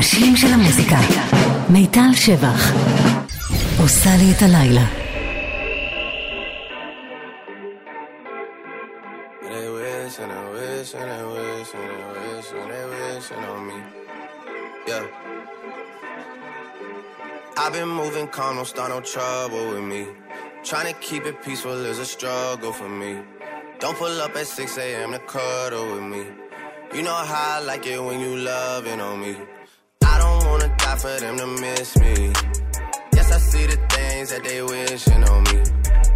הראשים 0.00 0.36
של 0.36 0.46
המוזיקה. 0.46 0.96
מיטל 1.68 2.12
שבח. 2.14 2.72
עושה 3.78 4.10
לי 4.18 4.32
את 4.36 4.42
הלילה. 4.42 4.86
I've 17.62 17.72
been 17.74 17.88
moving 18.00 18.28
calm, 18.36 18.56
don't 18.56 18.66
start 18.66 18.88
no 18.94 19.00
trouble 19.14 19.64
with 19.72 19.84
me. 19.92 20.02
Trying 20.68 20.88
to 20.92 20.96
keep 21.06 21.24
it 21.30 21.36
peaceful 21.44 21.78
is 21.92 21.98
a 22.06 22.08
struggle 22.16 22.72
for 22.78 22.90
me. 23.02 23.12
Don't 23.80 23.96
pull 23.98 24.16
up 24.24 24.34
at 24.40 24.46
6 24.46 24.78
a.m. 24.78 25.12
to 25.12 25.20
cuddle 25.34 25.86
with 25.92 26.06
me. 26.12 26.22
You 26.94 27.02
know 27.06 27.20
how 27.32 27.56
I 27.56 27.60
like 27.70 27.86
it 27.86 28.00
when 28.06 28.18
you 28.24 28.32
loving 28.50 29.00
on 29.08 29.20
me. 29.24 29.34
Die 30.90 30.96
for 30.96 31.20
them 31.20 31.36
to 31.38 31.46
miss 31.46 31.96
me. 31.98 32.32
Yes, 33.14 33.30
I 33.30 33.38
see 33.38 33.64
the 33.66 33.78
things 33.94 34.30
that 34.30 34.42
they 34.42 34.60
wishing 34.60 35.22
on 35.22 35.42
me. 35.44 35.62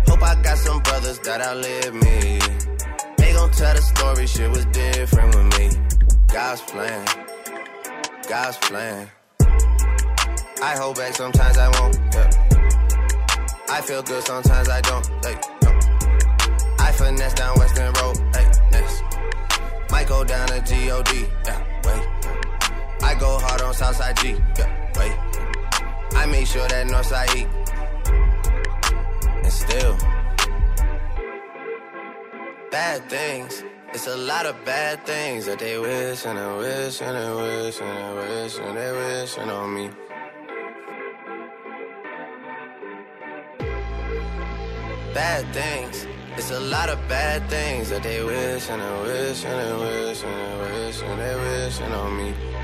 Hope 0.08 0.22
I 0.22 0.34
got 0.42 0.58
some 0.58 0.82
brothers 0.82 1.20
that 1.20 1.40
outlive 1.40 1.94
me. 1.94 2.40
They 3.16 3.32
gon' 3.34 3.52
tell 3.52 3.72
the 3.72 3.82
story, 3.82 4.26
shit 4.26 4.50
was 4.50 4.64
different 4.66 5.32
with 5.36 5.58
me. 5.58 5.66
God's 6.26 6.62
plan, 6.62 7.06
God's 8.28 8.56
plan. 8.66 9.08
I 10.60 10.77
hold 10.77 10.96
back, 10.96 11.14
sometimes 11.14 11.56
I 11.56 11.68
won't. 11.78 11.96
Yeah. 12.12 12.30
I 13.68 13.80
feel 13.80 14.02
good, 14.02 14.24
sometimes 14.24 14.68
I 14.68 14.80
don't. 14.80 15.06
Hey, 15.24 15.36
no. 15.62 15.70
I 16.80 16.91
finesse 16.91 17.34
down 17.34 17.56
Western 17.58 17.92
Road. 17.92 18.16
Hey, 18.34 18.50
next. 18.72 19.04
Might 19.92 20.08
go 20.08 20.24
down 20.24 20.48
to 20.48 20.60
God. 20.60 21.08
Yeah. 21.46 21.73
I 23.14 23.16
go 23.20 23.38
hard 23.38 23.62
on 23.62 23.73
Southside 23.73 24.16
G. 24.16 24.30
Yeah, 24.59 24.91
wait. 24.98 25.14
I 26.16 26.27
make 26.27 26.48
sure 26.48 26.66
that 26.66 26.84
Northside 26.88 27.30
eat. 27.36 27.48
And 29.44 29.52
still, 29.52 29.97
bad 32.72 33.08
things. 33.08 33.62
It's 33.92 34.08
a 34.08 34.16
lot 34.16 34.47
of 34.47 34.56
bad 34.64 35.06
things 35.06 35.47
that 35.47 35.61
they 35.61 35.78
wish 35.78 36.27
and 36.27 36.36
they 36.36 36.56
wish 36.58 37.00
and 37.03 37.14
they 37.16 37.33
wish 37.41 37.80
and 37.80 37.97
they 37.97 38.12
wish 38.19 38.58
and 38.58 38.77
they 38.77 38.91
wishing 38.91 39.48
on 39.48 39.75
me. 39.77 39.91
Bad 45.14 45.55
things. 45.55 46.06
It's 46.36 46.50
a 46.50 46.58
lot 46.58 46.88
of 46.88 46.98
bad 47.08 47.48
things 47.48 47.91
that 47.91 48.03
they 48.03 48.25
wish 48.25 48.69
and 48.70 48.83
they 48.83 49.03
wish 49.06 49.44
and 49.44 49.56
they 49.60 49.72
wish 49.84 50.25
and 50.25 50.36
they 50.36 50.86
wish 50.86 51.03
and 51.03 51.20
they 51.20 51.34
wishing 51.36 51.92
on 51.92 52.16
me. 52.16 52.63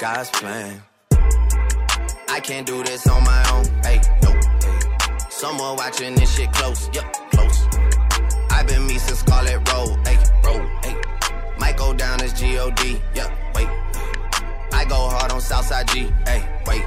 God's 0.00 0.30
plan. 0.30 0.82
I 2.28 2.40
can't 2.40 2.66
do 2.66 2.82
this 2.82 3.06
on 3.06 3.22
my 3.22 3.50
own. 3.52 3.64
Hey, 3.82 4.00
no. 4.22 4.32
Hey. 4.32 5.18
Someone 5.30 5.76
watching 5.76 6.14
this 6.16 6.34
shit 6.36 6.52
close. 6.52 6.88
Yup, 6.92 7.04
close. 7.30 7.66
I've 8.50 8.66
been 8.66 8.86
me 8.86 8.98
since 8.98 9.20
Scarlet 9.20 9.58
Road. 9.72 10.06
Hey, 10.06 10.18
road. 10.44 10.68
Hey. 10.82 10.96
Might 11.58 11.76
go 11.76 11.94
down 11.94 12.20
as 12.22 12.32
G-O-D. 12.32 13.00
Yup, 13.14 13.30
wait. 13.54 13.68
I 14.72 14.84
go 14.88 15.08
hard 15.08 15.30
on 15.30 15.40
Southside 15.40 15.86
G. 15.88 16.10
Hey, 16.26 16.42
wait. 16.66 16.84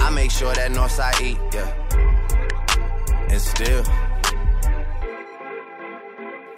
I 0.00 0.10
make 0.10 0.30
sure 0.30 0.54
that 0.54 0.70
Northside 0.70 1.20
eat. 1.20 1.38
Yeah. 1.52 1.68
And 3.28 3.40
still. 3.40 3.84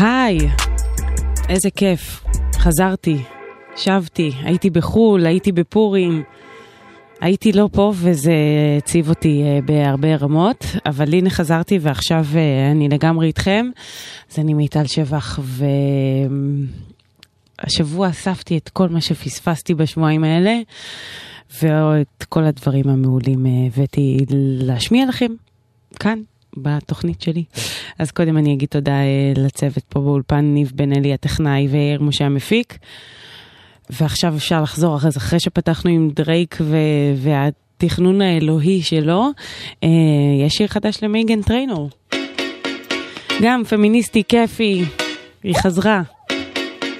היי, 0.00 0.38
איזה 1.48 1.70
כיף, 1.70 2.24
חזרתי, 2.54 3.16
שבתי, 3.76 4.30
הייתי 4.42 4.70
בחו"ל, 4.70 5.26
הייתי 5.26 5.52
בפורים, 5.52 6.22
הייתי 7.20 7.52
לא 7.52 7.68
פה 7.72 7.92
וזה 7.96 8.32
הציב 8.78 9.08
אותי 9.08 9.42
אה, 9.42 9.58
בהרבה 9.64 10.16
רמות, 10.16 10.64
אבל 10.86 11.14
הנה 11.14 11.30
חזרתי 11.30 11.78
ועכשיו 11.80 12.24
אה, 12.34 12.70
אני 12.70 12.88
לגמרי 12.88 13.26
איתכם, 13.26 13.66
אז 14.32 14.38
אני 14.38 14.54
מיטל 14.54 14.86
שבח 14.86 15.38
והשבוע 17.62 18.08
אספתי 18.08 18.56
את 18.56 18.68
כל 18.68 18.88
מה 18.88 19.00
שפספסתי 19.00 19.74
בשבועיים 19.74 20.24
האלה 20.24 20.60
ואת 21.62 22.24
כל 22.28 22.44
הדברים 22.44 22.88
המעולים 22.88 23.46
אה, 23.46 23.50
הבאתי 23.66 24.18
להשמיע 24.60 25.06
לכם 25.06 25.32
כאן 26.00 26.18
בתוכנית 26.56 27.22
שלי. 27.22 27.44
אז 27.98 28.10
קודם 28.10 28.36
אני 28.36 28.54
אגיד 28.54 28.68
תודה 28.68 28.92
אה, 28.92 29.32
לצוות 29.36 29.84
פה 29.88 30.00
באולפן, 30.00 30.44
ניב 30.44 30.72
בן 30.74 30.92
אלי 30.92 31.14
הטכנאי 31.14 31.68
ויאיר 31.70 32.02
משה 32.02 32.24
המפיק. 32.24 32.78
ועכשיו 33.90 34.36
אפשר 34.36 34.62
לחזור 34.62 34.98
זה, 34.98 35.18
אחרי 35.18 35.40
שפתחנו 35.40 35.90
עם 35.90 36.10
דרייק 36.14 36.58
ו- 36.60 36.76
והתכנון 37.16 38.22
האלוהי 38.22 38.82
שלו, 38.82 39.30
אה, 39.84 39.88
יש 40.46 40.52
שיר 40.52 40.66
חדש 40.66 40.98
למייגן 41.02 41.42
טריינור. 41.42 41.90
גם 43.42 43.62
פמיניסטי, 43.64 44.22
כיפי, 44.28 44.84
היא 45.42 45.54
חזרה. 45.54 46.02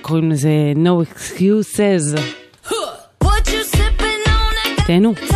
קוראים 0.03 0.31
לזה 0.31 0.73
No 0.77 1.13
Excuses. 1.13 2.21
תהנו. 4.87 5.34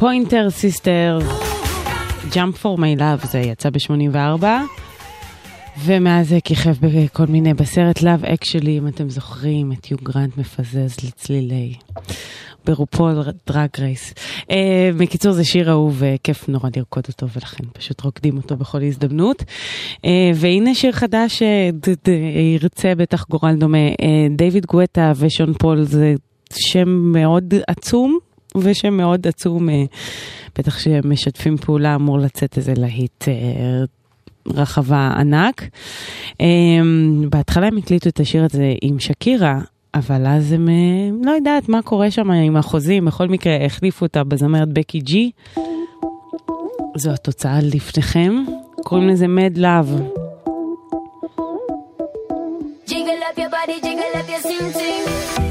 Pointer 0.00 0.50
Sisters, 0.50 1.18
Jump 2.34 2.58
for 2.58 2.78
My 2.78 2.96
Love, 2.96 3.20
זה 3.24 3.38
יצא 3.38 3.70
ב-84, 3.70 4.44
ומאז 5.84 6.28
זה 6.28 6.38
כיכב 6.44 6.74
בכל 6.80 7.26
מיני, 7.26 7.54
בסרט 7.54 8.02
Love 8.02 8.24
Actually, 8.24 8.78
אם 8.78 8.88
אתם 8.88 9.10
זוכרים, 9.10 9.72
את 9.72 9.90
יו 9.90 9.96
גרנט 10.02 10.36
מפזז 10.36 10.96
לצלילי, 11.04 11.74
ב 12.64 12.70
RuPaul's 12.70 13.22
Drag 13.46 13.68
Race. 13.78 14.14
אה, 14.40 14.52
בקיצור, 14.98 15.32
זה 15.32 15.44
שיר 15.44 15.70
אהוב, 15.70 16.02
אה, 16.02 16.04
כיף 16.24 16.48
נורא 16.48 16.70
לרקוד 16.76 17.04
אותו, 17.08 17.26
ולכן 17.28 17.64
פשוט 17.72 18.00
רוקדים 18.00 18.36
אותו 18.36 18.56
בכל 18.56 18.82
הזדמנות. 18.82 19.42
אה, 19.42 20.06
והנה 20.34 20.74
שיר 20.74 20.92
חדש 20.92 21.42
שירצה 21.42 22.94
בטח 22.94 23.24
גורל 23.28 23.54
דומה, 23.54 23.88
דייוויד 24.36 24.66
גואטה 24.66 25.12
ושון 25.16 25.52
פול, 25.52 25.82
זה 25.82 26.14
שם 26.52 26.88
מאוד 26.88 27.54
עצום. 27.66 28.29
ושהם 28.56 28.96
מאוד 28.96 29.26
עצום, 29.26 29.68
אה, 29.68 29.84
בטח 30.58 30.78
שהם 30.78 31.12
משתפים 31.12 31.56
פעולה, 31.56 31.94
אמור 31.94 32.18
לצאת 32.18 32.56
איזה 32.56 32.72
להיט 32.76 33.28
אה, 33.28 33.84
רחבה 34.46 35.12
ענק. 35.16 35.68
אמ, 36.40 37.26
בהתחלה 37.30 37.66
הם 37.66 37.76
הקליטו 37.76 38.08
את 38.08 38.20
השיר 38.20 38.44
הזה 38.44 38.72
עם 38.82 38.98
שקירה. 38.98 39.60
אבל 39.94 40.26
אז 40.26 40.52
הם 40.52 40.68
אה, 40.68 40.74
לא 41.24 41.30
יודעת 41.30 41.68
מה 41.68 41.82
קורה 41.82 42.10
שם 42.10 42.30
עם 42.30 42.56
החוזים, 42.56 43.04
בכל 43.04 43.28
מקרה 43.28 43.56
החליפו 43.64 44.04
אותה 44.04 44.24
בזמרת 44.24 44.68
בקי 44.68 45.00
ג'י. 45.00 45.30
זו 46.96 47.10
התוצאה 47.10 47.58
לפניכם, 47.62 48.44
קוראים 48.84 49.08
לזה 49.08 49.26
Mad 49.26 49.58
Love. 49.58 50.20
Jiggle 52.90 53.22
up 53.28 53.38
your 53.38 53.50
body, 53.50 53.76
jiggle 53.80 54.14
up 54.20 54.28
your 54.28 54.42
sing-sing. 54.42 55.49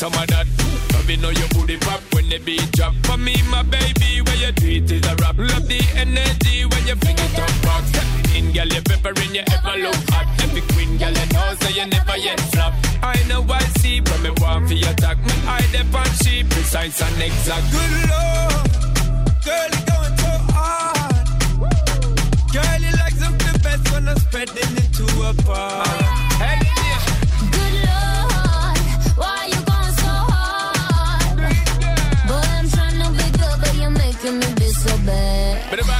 Some 0.00 0.14
of 0.14 0.26
that. 0.28 0.48
Love 0.96 1.10
it, 1.10 1.20
know 1.20 1.28
your 1.28 1.48
booty 1.52 1.76
pop 1.76 2.00
when 2.14 2.26
the 2.30 2.38
beat 2.38 2.64
drop. 2.72 2.94
For 3.04 3.18
me, 3.18 3.36
my 3.52 3.62
baby, 3.62 4.24
when 4.24 4.38
you 4.40 4.48
it 4.48 4.90
is 4.90 5.04
a 5.04 5.14
rap. 5.20 5.36
Love 5.36 5.68
the 5.68 5.76
energy 5.94 6.64
when 6.64 6.82
you 6.88 6.96
fling 6.96 7.20
it 7.20 7.36
up 7.36 7.52
rock. 7.68 7.84
In, 8.32 8.48
girl, 8.50 8.64
you 8.64 8.80
peppering, 8.80 9.34
you 9.36 9.44
ever 9.44 9.76
look 9.76 10.00
hot. 10.08 10.24
Every 10.40 10.64
queen, 10.72 10.96
girl, 10.96 11.12
you 11.12 11.26
know, 11.36 11.52
so 11.60 11.68
you 11.68 11.84
never 11.84 12.16
yet 12.16 12.40
flop. 12.48 12.72
I 13.02 13.20
know 13.28 13.44
I 13.44 13.60
see, 13.76 14.00
but 14.00 14.18
me 14.22 14.30
want 14.40 14.68
for 14.68 14.74
your 14.74 14.88
attack. 14.88 15.18
Me 15.20 15.36
eye 15.44 15.68
dep 15.70 15.92
on 15.92 16.08
she 16.24 16.44
precise 16.48 16.96
and 17.02 17.20
exact. 17.20 17.68
Good 17.68 17.92
lord, 18.08 18.72
girl, 19.44 19.68
you 19.68 19.84
going 19.84 20.16
so 20.16 20.32
hard. 20.56 21.28
Girl, 22.56 22.80
you 22.80 22.92
like 22.96 23.16
something 23.20 23.58
best 23.60 23.84
when 23.92 24.08
I'm 24.08 24.16
spreading 24.16 24.72
it 24.80 24.88
to 24.96 25.04
a 25.28 25.32
bar. 25.44 25.84
Hey, 26.40 26.56
que 34.22 34.30
me 34.30 34.46
bad 35.86 35.99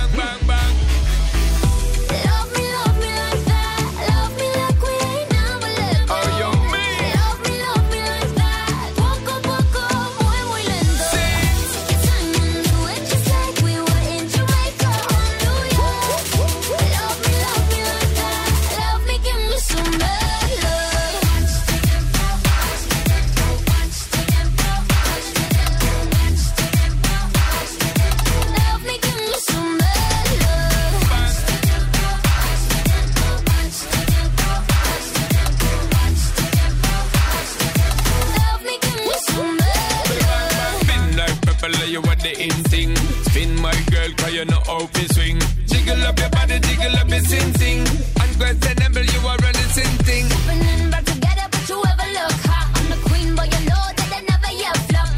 the 42.23 42.33
in 42.43 42.51
thing. 42.71 42.97
Spin 43.29 43.57
my 43.61 43.75
girl, 43.91 44.11
cause 44.17 44.33
you 44.35 44.45
know 44.45 44.61
how 44.67 44.87
to 44.87 45.15
swing. 45.15 45.39
Jiggle 45.67 46.03
up 46.07 46.19
your 46.19 46.31
body, 46.31 46.59
jiggle 46.61 46.97
up 46.97 47.09
your 47.09 47.21
sing 47.21 47.53
sing. 47.55 47.81
Unquestionable, 48.21 49.05
you 49.05 49.21
are 49.29 49.37
running 49.37 49.71
sing 49.77 49.95
thing. 50.07 50.27
Happening 50.29 50.91
back 50.91 51.05
together, 51.05 51.47
but 51.51 51.69
you 51.69 51.79
ever 51.79 52.09
look 52.17 52.39
hot. 52.49 52.67
I'm 52.77 52.87
the 52.91 52.99
queen, 53.09 53.35
but 53.35 53.47
you 53.53 53.61
know 53.69 53.85
that 53.99 54.11
I 54.13 54.21
never 54.29 54.53
yet 54.53 54.77
flop. 54.89 55.09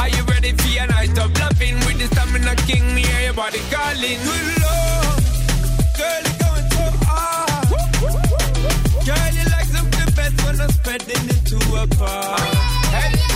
Are 0.00 0.08
you 0.08 0.22
ready 0.24 0.52
for 0.52 0.68
your 0.68 0.86
night 0.86 1.16
of 1.18 1.30
loving? 1.40 1.76
With 1.86 1.98
the 1.98 2.06
stamina 2.12 2.54
king, 2.66 2.84
me 2.94 3.02
hear 3.02 3.22
your 3.28 3.34
body 3.34 3.60
calling. 3.70 4.18
Good 4.26 4.46
lord, 4.64 5.20
girl, 5.96 6.22
you 6.26 6.34
going 6.42 6.66
so 6.74 6.84
hard. 7.08 7.66
Girl, 9.06 9.30
you 9.38 9.44
like 9.54 9.68
something 9.72 10.08
best 10.14 10.36
when 10.44 10.60
I'm 10.60 10.70
spreading 10.70 11.24
it 11.34 11.42
to 11.50 11.58
a 11.80 11.86
bar. 11.96 12.36
Oh, 12.36 12.44
hey, 12.92 13.35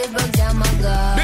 Already 0.00 0.14
broke 0.14 0.32
down 0.32 0.56
my 0.56 0.74
guard. 0.80 1.19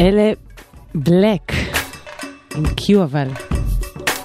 אלה 0.00 0.32
בלק, 0.94 1.52
עם 2.56 2.64
קיו 2.76 3.02
אבל. 3.02 3.28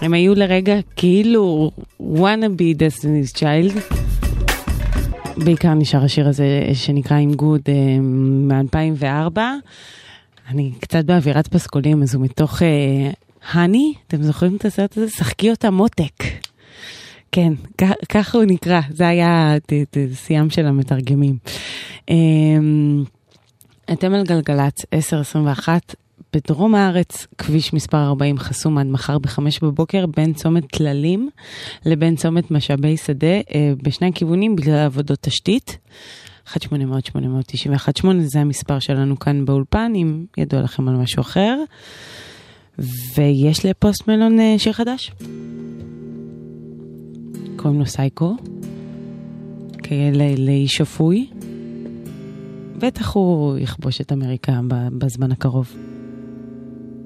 הם 0.01 0.13
היו 0.13 0.35
לרגע 0.35 0.73
כאילו 0.95 1.71
wanna 1.99 2.49
be 2.57 2.77
Destiny's 2.77 3.37
Child. 3.37 3.95
בעיקר 5.37 5.73
נשאר 5.73 6.03
השיר 6.03 6.27
הזה 6.27 6.61
שנקרא 6.73 7.17
עם 7.17 7.33
גוד 7.33 7.61
מ-2004. 8.01 9.39
אני 10.49 10.71
קצת 10.79 11.05
באווירת 11.05 11.47
פסקולים, 11.47 12.03
אז 12.03 12.15
הוא 12.15 12.23
מתוך 12.23 12.61
האני, 13.51 13.93
אתם 14.07 14.23
זוכרים 14.23 14.55
את 14.55 14.65
הסרט 14.65 14.97
הזה? 14.97 15.09
שחקי 15.09 15.49
אותה 15.49 15.71
מותק. 15.71 16.23
כן, 17.31 17.53
ככה 18.09 18.37
הוא 18.37 18.45
נקרא, 18.45 18.81
זה 18.89 19.07
היה 19.07 19.55
שיאם 20.13 20.49
של 20.49 20.65
המתרגמים. 20.65 21.37
אמ, 22.09 23.03
אתם 23.93 24.13
על 24.13 24.23
גלגלצ 24.23 24.85
1021 24.93 25.95
בדרום 26.33 26.75
הארץ, 26.75 27.27
כביש 27.37 27.73
מספר 27.73 27.97
40 27.97 28.37
חסום 28.37 28.77
עד 28.77 28.85
מחר 28.87 29.17
בחמש 29.17 29.59
בבוקר 29.59 30.05
בין 30.05 30.33
צומת 30.33 30.63
טללים 30.71 31.29
לבין 31.85 32.15
צומת 32.15 32.51
משאבי 32.51 32.97
שדה 32.97 33.27
אה, 33.27 33.73
בשני 33.83 34.07
הכיוונים 34.07 34.55
בגלל 34.55 34.85
עבודות 34.85 35.19
תשתית. 35.21 35.77
1-800-891-8 36.47 36.57
זה 38.19 38.39
המספר 38.39 38.79
שלנו 38.79 39.19
כאן 39.19 39.45
באולפן, 39.45 39.91
אם 39.95 40.25
ידוע 40.37 40.61
לכם 40.61 40.87
על 40.87 40.95
משהו 40.95 41.21
אחר. 41.21 41.57
ויש 43.15 43.65
לפוסט 43.65 44.07
מלון 44.07 44.39
אה, 44.39 44.55
שיר 44.57 44.73
חדש. 44.73 45.11
קוראים 47.55 47.79
לו 47.79 47.85
סייקו, 47.85 48.35
כאלה 49.83 50.35
לאיש 50.37 50.71
שפוי. 50.71 51.27
בטח 52.79 53.13
הוא 53.13 53.57
יכבוש 53.57 54.01
את 54.01 54.11
אמריקה 54.11 54.59
בזמן 54.97 55.31
הקרוב. 55.31 55.75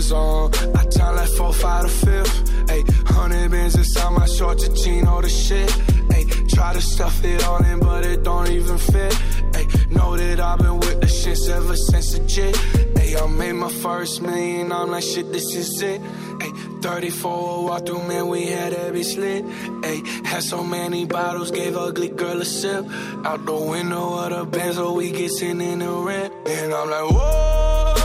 zone. 0.00 0.50
I 0.74 0.84
time 0.84 1.16
like 1.16 1.28
four, 1.30 1.52
five 1.52 1.82
to 1.84 1.88
fifth. 1.88 2.44
Ayy, 2.68 2.84
hundred 3.06 3.50
bins 3.50 3.74
inside 3.74 4.10
my 4.10 4.26
shorts, 4.26 4.66
a 4.66 4.74
chino 4.74 5.20
the 5.20 5.28
shit. 5.28 5.68
Ayy, 6.10 6.48
try 6.54 6.72
to 6.72 6.80
stuff 6.80 7.24
it 7.24 7.44
all 7.44 7.62
in, 7.64 7.80
but 7.80 8.04
it 8.04 8.22
don't 8.22 8.50
even 8.50 8.78
fit. 8.78 9.12
Ayy, 9.52 9.90
know 9.90 10.16
that 10.16 10.40
I've 10.40 10.58
been 10.58 10.78
with 10.78 11.00
the 11.00 11.06
shits 11.06 11.48
ever 11.48 11.76
since 11.76 12.12
the 12.12 12.20
jit. 12.26 12.54
Ayy, 12.96 13.22
I 13.22 13.26
made 13.26 13.52
my 13.52 13.70
first 13.70 14.22
million, 14.22 14.72
I'm 14.72 14.90
like, 14.90 15.02
shit, 15.02 15.32
this 15.32 15.54
is 15.54 15.80
it. 15.82 16.00
Ayy, 16.00 16.82
34 16.82 17.64
walk 17.64 17.86
through, 17.86 18.06
man, 18.06 18.28
we 18.28 18.46
had 18.46 18.72
every 18.72 19.02
slit. 19.02 19.44
Ayy, 19.44 20.26
had 20.26 20.42
so 20.42 20.62
many 20.62 21.06
bottles, 21.06 21.50
gave 21.50 21.76
ugly 21.76 22.08
girl 22.08 22.40
a 22.40 22.44
sip. 22.44 22.86
Out 23.24 23.44
the 23.46 23.54
window 23.54 24.14
of 24.14 24.30
the 24.30 24.44
Benz, 24.44 24.76
so 24.76 24.92
we 24.92 25.10
get 25.10 25.30
sitting 25.30 25.60
in 25.60 25.80
the 25.80 25.90
rent. 25.90 26.32
And 26.46 26.72
I'm 26.72 26.90
like, 26.90 27.10
whoa, 27.10 27.97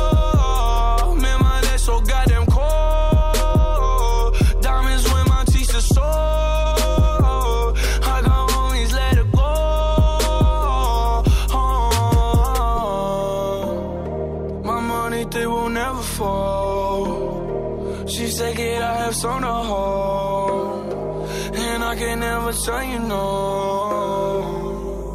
never 22.53 22.83
you 22.83 22.99
know. 22.99 24.63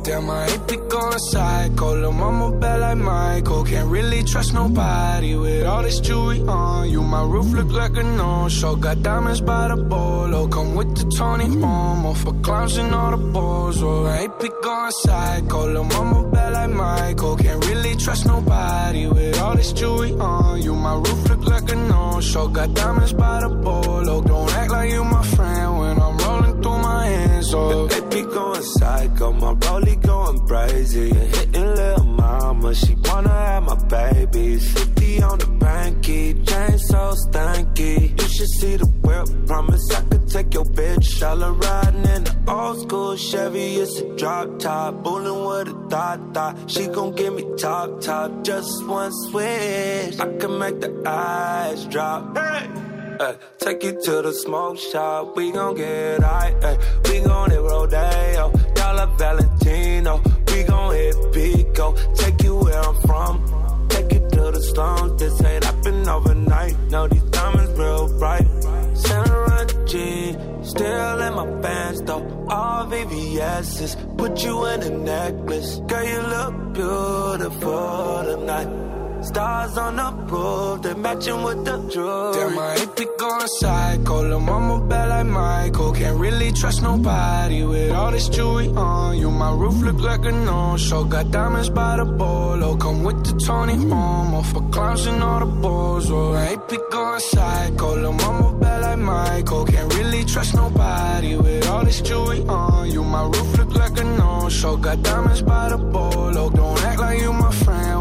Damn, 0.05 0.31
I 0.31 0.47
ain't 0.47 0.67
pick 0.67 0.95
on 0.95 1.13
a 1.13 1.19
psycho. 1.19 1.95
Lil' 2.01 2.13
mama 2.13 2.57
bad 2.59 2.81
like 2.81 2.97
Michael. 2.97 3.65
Can't 3.65 3.89
really 3.89 4.23
trust 4.25 4.55
nobody 4.55 5.35
with 5.37 5.67
all 5.67 5.83
this 5.83 6.01
jewelry 6.01 6.41
on 6.43 6.89
you. 6.89 7.03
My 7.03 7.23
roof 7.23 7.53
look 7.53 7.71
like 7.71 7.97
a 7.97 8.03
no-show. 8.03 8.77
Got 8.77 9.03
diamonds 9.03 9.43
by 9.43 9.69
the 9.69 9.77
bolo. 9.77 10.49
Come 10.49 10.75
with 10.77 10.97
the 10.97 11.05
Tony 11.17 11.45
Homo 11.45 12.15
for 12.15 12.33
clowns 12.41 12.79
and 12.79 12.95
all 12.95 13.11
the 13.11 13.19
balls. 13.19 13.83
Oh, 13.83 14.07
I 14.07 14.21
ain't 14.21 14.39
pick 14.41 14.67
on 14.67 14.89
a 14.89 14.93
psycho. 14.93 15.73
Lil' 15.73 15.85
mama 15.85 16.29
bad 16.31 16.53
like 16.55 16.71
Michael. 16.71 17.37
Can't 17.37 17.65
really 17.67 17.95
trust 17.97 18.25
nobody 18.27 19.07
with 19.09 19.39
all 19.41 19.57
this 19.57 19.73
jewelry 19.73 20.13
on 20.13 20.63
you. 20.63 20.75
My 20.75 20.95
roof 20.95 21.29
look 21.29 21.45
like 21.47 21.71
a 21.71 21.77
no-show. 21.77 22.49
Got 22.49 22.73
diamonds 22.73 23.13
by 23.13 23.41
the 23.41 23.51
bolo. 23.51 24.23
Don't 24.23 24.51
act 24.55 24.71
like 24.71 24.91
you 24.91 25.05
my 25.05 25.23
friend 25.23 25.79
when 25.79 26.01
I'm 26.01 26.17
rolling 26.17 26.63
through 26.63 26.79
my 26.79 27.07
hands. 27.07 27.28
Oh, 27.41 27.87
They 27.87 28.01
be 28.01 28.23
going 28.23 28.63
psycho, 28.63 29.33
my 29.33 29.55
rollie 29.55 30.01
going 30.03 30.41
crazy. 30.47 31.11
Hitting 31.11 31.75
little 31.75 32.05
mama, 32.05 32.75
she 32.75 32.97
wanna 33.05 33.29
have 33.29 33.63
my 33.63 33.77
babies. 33.87 34.73
50 34.73 35.23
on 35.23 35.39
the 35.39 35.47
banky, 35.47 36.35
chain 36.49 36.79
so 36.79 37.15
stanky. 37.27 38.21
You 38.21 38.29
should 38.29 38.51
see 38.59 38.77
the 38.77 38.87
whip, 39.05 39.47
promise 39.47 39.89
I 39.95 40.01
could 40.11 40.29
take 40.29 40.53
your 40.53 40.65
bitch. 40.65 41.23
All 41.23 41.37
her 41.39 41.53
riding 41.53 42.07
in 42.07 42.25
the 42.25 42.37
old 42.49 42.81
school 42.81 43.17
Chevy, 43.17 43.77
it's 43.77 44.01
a 44.01 44.17
drop 44.17 44.59
top. 44.59 45.05
Bullin' 45.05 45.45
with 45.47 45.69
a 45.69 45.89
thought 45.89 46.35
thought. 46.35 46.71
She 46.71 46.89
gon' 46.89 47.15
give 47.15 47.35
me 47.35 47.45
top 47.57 48.01
top, 48.01 48.43
just 48.43 48.85
one 48.85 49.13
switch. 49.29 50.19
I 50.19 50.37
can 50.39 50.59
make 50.59 50.81
the 50.81 51.03
eyes 51.07 51.87
drop. 51.87 52.37
Hey! 52.37 52.88
Ay, 53.21 53.35
take 53.59 53.83
you 53.83 54.01
to 54.01 54.23
the 54.23 54.33
smoke 54.33 54.79
shop, 54.79 55.37
we 55.37 55.51
gon' 55.51 55.75
get 55.75 56.23
high. 56.23 56.55
Ay, 56.63 56.79
we 57.05 57.21
gon' 57.21 57.51
hit 57.51 57.61
Rodeo, 57.61 58.53
Dollar 58.75 59.07
Valentino. 59.19 60.23
We 60.47 60.63
gon' 60.63 60.95
hit 60.95 61.17
Pico, 61.33 61.97
take 62.15 62.41
you 62.45 62.57
where 62.57 62.81
I'm 62.81 62.95
from. 63.03 63.89
Take 63.89 64.13
you 64.13 64.21
to 64.21 64.51
the 64.53 64.63
stones, 64.63 65.21
this 65.21 65.43
ain't 65.43 65.65
happen 65.65 66.09
overnight. 66.09 66.79
No, 66.91 67.09
these 67.09 67.23
diamonds 67.23 67.73
real 67.73 68.19
bright. 68.21 68.47
Sarah 68.95 69.67
G, 69.85 70.37
still 70.63 71.21
in 71.21 71.35
my 71.35 71.47
pants 71.61 72.01
though. 72.03 72.23
All 72.49 72.87
VVS's, 72.87 73.97
put 74.17 74.45
you 74.45 74.65
in 74.67 74.83
a 74.83 74.91
necklace. 74.91 75.81
Girl, 75.89 76.05
you 76.05 76.21
look 76.21 76.73
beautiful 76.73 78.23
tonight. 78.27 78.98
Stars 79.21 79.77
on 79.77 79.97
the 79.97 80.13
roof, 80.33 80.83
they 80.83 80.95
matching 80.95 81.43
with 81.43 81.65
the 81.65 81.77
jewelry. 81.91 82.35
Damn, 82.35 82.55
my 82.55 82.75
AP 82.75 82.99
going 83.19 83.49
psycho. 83.61 84.23
Lil' 84.23 84.41
mama 84.41 84.81
bad 84.87 85.09
like 85.09 85.27
Michael. 85.27 85.93
Can't 85.93 86.19
really 86.19 86.53
trust 86.53 86.83
nobody 86.83 87.65
with 87.65 87.93
all 87.93 88.13
this 88.13 88.29
jewelry 88.29 88.69
on 88.69 89.19
you. 89.19 89.31
My 89.31 89.53
roof 89.53 89.83
look 89.83 90.01
like 90.01 90.25
a 90.25 90.31
no-show. 90.31 91.05
Got 91.05 91.33
diamonds 91.33 91.69
by 91.69 91.97
the 91.97 92.05
bolo. 92.05 92.77
Come 92.77 93.03
with 93.03 93.25
the 93.27 93.45
Tony 93.45 93.75
Homo 93.75 94.43
for 94.43 94.63
clowns 94.71 95.07
and 95.07 95.23
all 95.23 95.41
the 95.41 95.47
balls. 95.47 96.11
Oh, 96.11 96.33
my 96.33 96.53
AP 96.53 96.71
going 96.91 97.21
psycho. 97.21 97.97
Lil' 97.97 98.13
mama 98.13 98.57
bad 98.59 98.83
like 98.83 98.99
Michael. 98.99 99.65
Can't 99.67 99.93
really 99.95 100.25
trust 100.25 100.55
nobody 100.55 101.37
with 101.37 101.67
all 101.69 101.85
this 101.85 102.01
jewelry 102.01 102.43
on 102.47 102.91
you. 102.91 103.03
My 103.03 103.25
roof 103.25 103.59
look 103.59 103.75
like 103.75 103.99
a 103.99 104.05
no-show. 104.05 104.77
Got 104.77 105.03
diamonds 105.03 105.43
by 105.43 105.71
the 105.71 105.77
bolo. 105.77 106.51
Don't 106.51 106.83
act 106.85 107.01
like 107.01 107.19
you 107.21 107.33
my 107.33 107.51
friend 107.51 107.98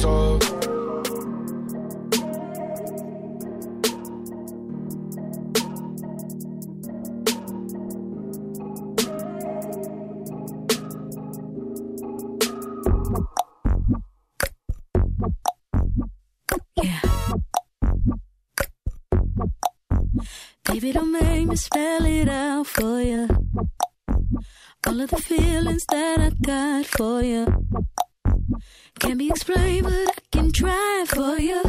hands. 0.00 0.04
Oh. 0.04 0.38
Baby, 20.64 20.92
don't 20.92 21.12
make 21.12 21.48
me 21.48 21.56
spell 21.56 22.04
it 22.06 22.28
out 22.28 22.66
for 22.66 23.02
you. 23.02 23.28
All 24.86 25.00
of 25.00 25.10
the 25.10 25.16
feelings 25.16 25.84
that 25.90 26.20
I 26.20 26.30
got 26.42 26.86
for 26.86 27.22
you 27.22 27.46
can't 29.00 29.18
be 29.18 29.28
explained, 29.28 29.84
but 29.84 29.94
I 29.94 30.20
can 30.30 30.52
try 30.52 31.04
for 31.08 31.38
you. 31.38 31.62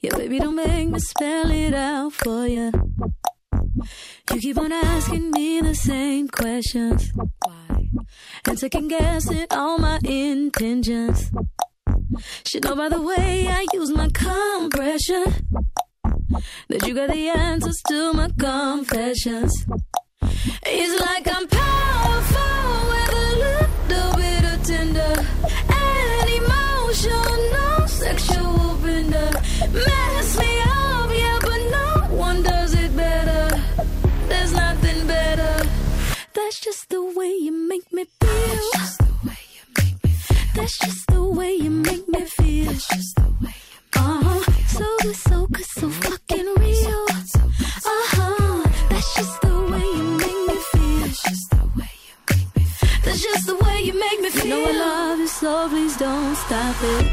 Yeah, 0.00 0.16
baby, 0.16 0.38
don't 0.38 0.56
make 0.56 0.88
me 0.88 0.98
spell 0.98 1.50
it 1.50 1.74
out 1.74 2.14
for 2.14 2.46
you. 2.46 2.72
You 4.32 4.40
keep 4.40 4.58
on 4.58 4.72
asking 4.72 5.30
me 5.32 5.60
the 5.60 5.74
same 5.74 6.28
questions. 6.28 7.12
Why? 7.14 7.90
And 8.46 8.58
second 8.58 8.88
guessing 8.88 9.46
all 9.50 9.78
my 9.78 9.98
intentions. 10.02 11.30
Should 12.46 12.64
know 12.64 12.74
by 12.74 12.88
the 12.88 13.02
way 13.02 13.46
I 13.48 13.66
use 13.74 13.90
my 13.90 14.08
compression 14.08 15.24
that 16.68 16.86
you 16.86 16.94
got 16.94 17.10
the 17.10 17.28
answers 17.28 17.80
to 17.88 18.14
my 18.14 18.30
confessions. 18.38 19.66
It's 20.64 21.00
like 21.00 21.28
I'm 21.36 21.46
powerful 21.46 22.88
with 22.90 23.12
a 23.14 23.28
little 23.44 24.16
bit 24.16 24.31
emotional 26.36 27.88
sexual 27.88 28.76
bender. 28.82 29.30
Mess 29.72 30.38
me 30.38 30.52
up, 30.60 31.10
yeah, 31.22 31.38
but 31.40 31.60
no 31.76 31.86
one 32.16 32.42
does 32.42 32.74
it 32.74 32.96
better. 32.96 33.60
There's 34.28 34.52
nothing 34.52 35.06
better. 35.06 35.54
That's 36.34 36.60
just 36.60 36.88
the 36.90 37.02
way 37.02 37.32
you 37.46 37.52
make 37.52 37.92
me 37.92 38.04
feel. 38.20 38.30
That's 38.30 38.70
just 38.78 38.98
the 38.98 39.12
way 39.28 39.42
you 39.56 39.62
make 39.78 40.04
me 40.04 40.10
feel. 40.10 40.46
That's 40.54 40.78
just 40.78 41.06
the 41.08 41.22
way 41.24 41.52
you 41.54 41.70
make 41.70 42.08
me 42.08 42.24
feel. 42.24 42.66
That's 42.72 42.88
just 42.88 43.16
the 43.16 43.28
way 43.42 43.54
you 43.72 43.78
uh-huh. 43.94 44.40
So 44.76 44.86
good, 45.02 45.16
so 45.16 45.46
good, 45.46 45.66
so 45.78 45.90
fucking 45.90 46.48
real. 46.58 47.06
Uh-huh. 47.94 48.68
That's 48.90 49.14
just 49.16 49.40
the 49.42 49.56
way 49.70 49.86
you 49.98 50.04
make 50.22 50.40
me 50.48 50.56
feel. 50.72 50.98
That's 51.06 51.22
just 51.22 51.50
the 51.50 51.64
way 51.78 51.92
you 52.08 52.14
make 52.30 52.56
me 52.56 52.64
feel. 52.64 52.90
That's 53.04 53.22
just 53.22 53.46
the 53.46 53.54
way 53.54 53.61
make 54.02 54.20
me 54.20 54.30
feel. 54.30 54.44
You 54.44 54.50
know 54.50 54.70
I 54.70 54.72
love 54.86 55.18
you, 55.18 55.28
so 55.28 55.68
please 55.68 55.96
don't 55.96 56.36
stop 56.44 56.76
it. 56.94 57.04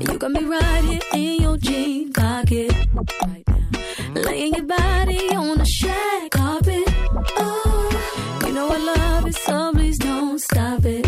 You 0.00 0.18
got 0.18 0.30
me 0.32 0.42
right 0.44 0.84
here 0.84 1.06
in 1.14 1.42
your 1.42 1.56
jean 1.56 2.12
pocket. 2.12 2.72
Right 3.26 3.44
now. 3.48 4.20
Laying 4.26 4.54
your 4.54 4.66
body 4.66 5.22
on 5.34 5.58
the 5.58 5.66
shag 5.66 6.30
carpet. 6.30 6.84
Oh, 7.44 8.44
you 8.46 8.52
know 8.52 8.68
I 8.68 8.78
love 8.78 9.26
it, 9.26 9.36
so 9.36 9.72
please 9.72 9.98
don't 9.98 10.38
stop 10.40 10.84
it. 10.84 11.06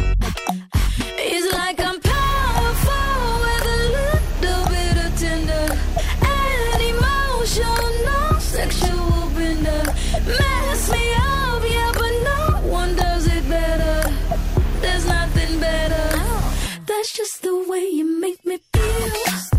Way 17.77 17.91
you 17.91 18.21
make 18.21 18.45
me 18.47 18.59
feel. 18.73 19.56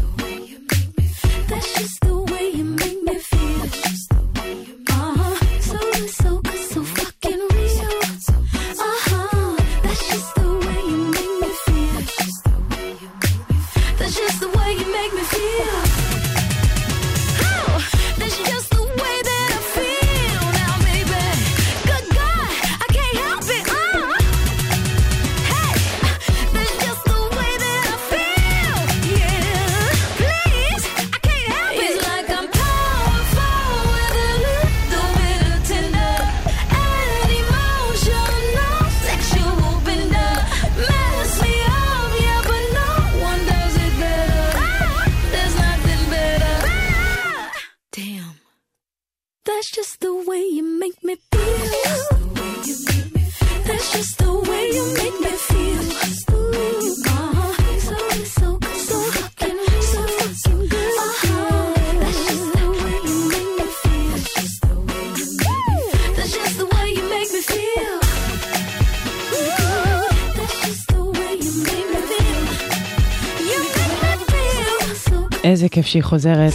כיף 75.78 75.86
שהיא 75.86 76.04
חוזרת. 76.04 76.54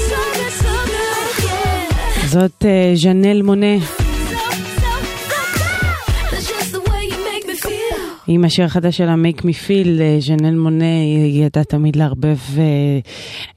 זאת 2.26 2.64
אה, 2.64 2.92
ז'נל 2.94 3.42
מונה. 3.42 3.76
עם 8.26 8.44
השיר 8.44 8.64
החדש 8.64 8.96
שלה, 8.96 9.14
Make 9.14 9.40
Me 9.40 9.68
Feel, 9.68 10.00
אה, 10.00 10.16
ז'נל 10.20 10.54
מונה, 10.54 10.84
היא 10.84 11.44
ידעה 11.44 11.64
תמיד 11.64 11.96
לערבב 11.96 12.36
אה, 12.58 12.64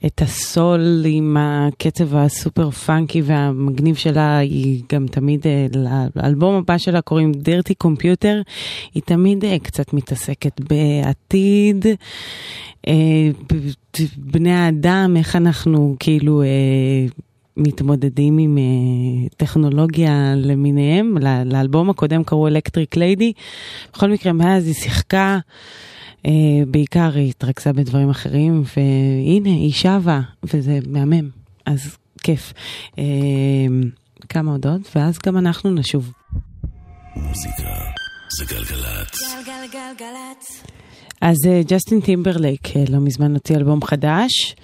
את 0.06 0.22
הסול 0.22 1.04
עם 1.06 1.38
הקצב 1.40 2.16
הסופר 2.16 2.70
פאנקי 2.72 3.22
והמגניב 3.22 3.96
שלה, 3.96 4.38
היא 4.38 4.82
גם 4.94 5.08
תמיד, 5.08 5.48
אה, 5.48 5.68
לאלבום 6.16 6.56
הבא 6.56 6.78
שלה 6.78 7.02
קוראים 7.02 7.32
דרטי 7.32 7.74
קומפיוטר, 7.74 8.42
היא 8.94 9.04
תמיד 9.04 9.46
אה, 9.46 9.60
קצת 9.60 9.94
מתעסקת 9.94 10.62
בעתיד, 10.70 11.86
אה, 12.88 12.94
בני 14.18 14.54
האדם, 14.54 15.14
איך 15.18 15.36
אנחנו 15.36 15.96
כאילו... 16.00 16.44
מתמודדים 17.58 18.38
עם 18.38 18.58
uh, 18.58 19.36
טכנולוגיה 19.38 20.34
למיניהם, 20.36 21.18
לאלבום 21.46 21.90
הקודם 21.90 22.24
קראו 22.24 22.48
אלקטריק 22.48 22.96
ליידי. 22.96 23.34
בכל 23.94 24.10
מקרה, 24.10 24.34
מאז 24.34 24.66
היא 24.66 24.74
שיחקה 24.74 25.40
אה, 26.26 26.32
בעיקר 26.68 27.12
היא 27.16 27.30
התרכזה 27.30 27.74
בדברים 27.74 28.10
אחרים, 28.10 28.64
והנה, 28.78 29.50
היא 29.50 29.74
שבה, 29.74 30.22
וזה 30.44 30.80
מהמם, 30.88 31.30
אז 31.66 31.98
כיף. 32.24 32.54
אה, 32.98 33.04
כמה 34.30 34.52
הודעות, 34.52 34.82
ואז 34.96 35.18
גם 35.26 35.38
אנחנו 35.38 35.72
נשוב. 35.72 36.12
מוזיקה 37.16 37.64
זה 38.38 38.46
גלגלצ. 38.46 39.36
גלגלגלצ. 39.46 40.64
אז 41.22 41.36
אה, 41.48 41.62
ג'סטין 41.68 42.02
טימברלייק 42.02 42.68
לא 42.90 43.00
מזמן 43.00 43.34
הוציא 43.34 43.56
אלבום 43.56 43.82
חדש. 43.82 44.56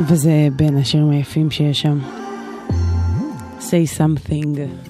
וזה 0.00 0.48
בין 0.56 0.76
השירים 0.76 1.10
היפים 1.10 1.50
שיש 1.50 1.80
שם. 1.80 1.98
Say 3.60 3.98
something. 3.98 4.87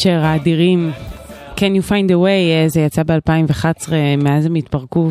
הפיצ'ר 0.00 0.24
האדירים 0.24 0.92
Can 1.56 1.60
You 1.60 1.88
Find 1.88 2.10
a 2.10 2.14
Way, 2.14 2.50
אה, 2.50 2.64
זה 2.68 2.80
יצא 2.80 3.02
ב-2011, 3.02 3.92
מאז 4.18 4.46
הם 4.46 4.54
התפרקו 4.54 5.10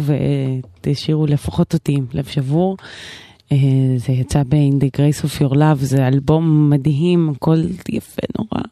והשאירו 0.83 1.25
לפחות 1.25 1.73
אותי 1.73 1.93
עם 1.97 2.05
לב 2.13 2.25
שבור. 2.25 2.77
אה, 3.51 3.57
זה 3.97 4.13
יצא 4.13 4.43
ב-In 4.43 4.83
the 4.83 4.99
Grace 4.99 5.25
of 5.25 5.41
Your 5.41 5.53
Love, 5.53 5.75
זה 5.75 6.07
אלבום 6.07 6.69
מדהים, 6.69 7.29
הכל 7.35 7.63
יפה 7.89 8.21
נורא. 8.37 8.63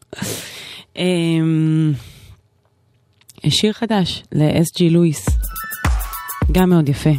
אמ, 0.96 1.92
שיר 3.48 3.72
חדש 3.72 4.22
ל-SG 4.32 4.90
לואיס, 4.90 5.26
גם 6.52 6.70
מאוד 6.70 6.88
יפה, 6.88 7.12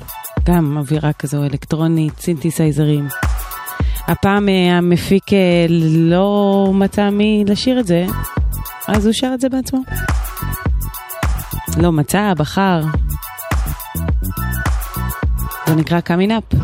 גם 0.43 0.77
אווירה 0.77 1.13
כזו 1.13 1.43
אלקטרונית, 1.43 2.19
סינתסייזרים. 2.19 3.07
הפעם 4.07 4.49
אה, 4.49 4.77
המפיק 4.77 5.23
לא 6.09 6.71
מצא 6.73 7.09
מי 7.09 7.43
לשיר 7.47 7.79
את 7.79 7.87
זה, 7.87 8.05
אז 8.95 9.05
הוא 9.05 9.13
שר 9.13 9.31
את 9.33 9.41
זה 9.41 9.49
בעצמו. 9.49 9.79
לא 11.77 11.91
מצא, 11.91 12.33
בחר. 12.37 12.81
זה 15.67 15.75
נקרא 15.75 15.99
coming 15.99 16.31
up. 16.31 16.55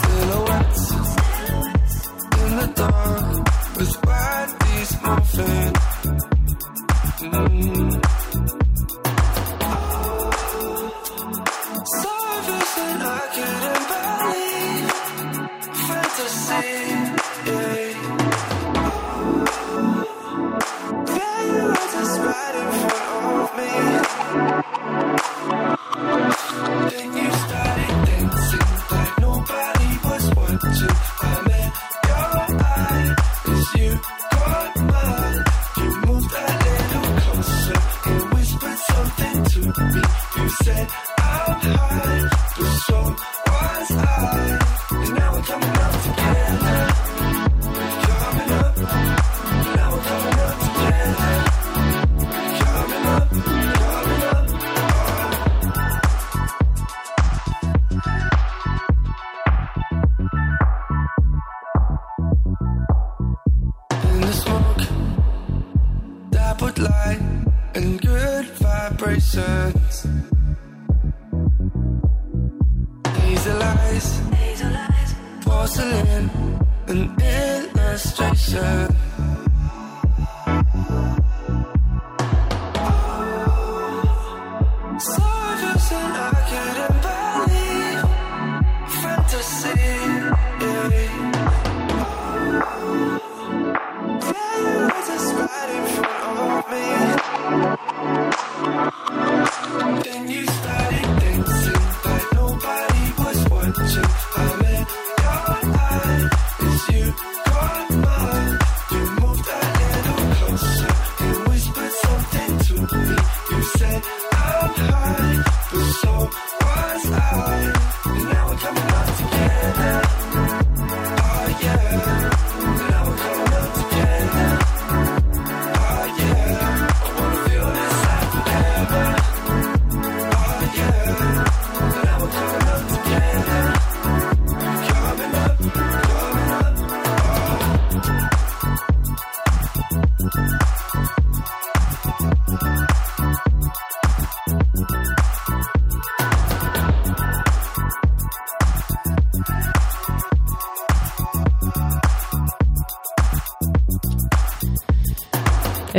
Silhouettes 0.00 0.86
in 2.42 2.50
the 2.60 2.66
dark 2.76 3.26
with 3.76 3.94
wide 4.06 4.63
these 4.84 5.00
moments 5.02 5.93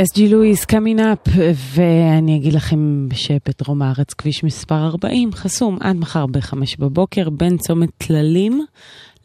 SG 0.02 0.28
Lewis, 0.28 0.64
Coming 0.64 1.00
Up, 1.00 1.18
ואני 1.74 2.36
אגיד 2.36 2.52
לכם 2.52 3.08
שבדרום 3.12 3.82
הארץ 3.82 4.14
כביש 4.14 4.44
מספר 4.44 4.86
40 4.86 5.32
חסום 5.32 5.78
עד 5.80 5.96
מחר 5.96 6.26
ב-5 6.26 6.54
בבוקר 6.78 7.30
בין 7.30 7.56
צומת 7.56 7.88
טללים 7.98 8.64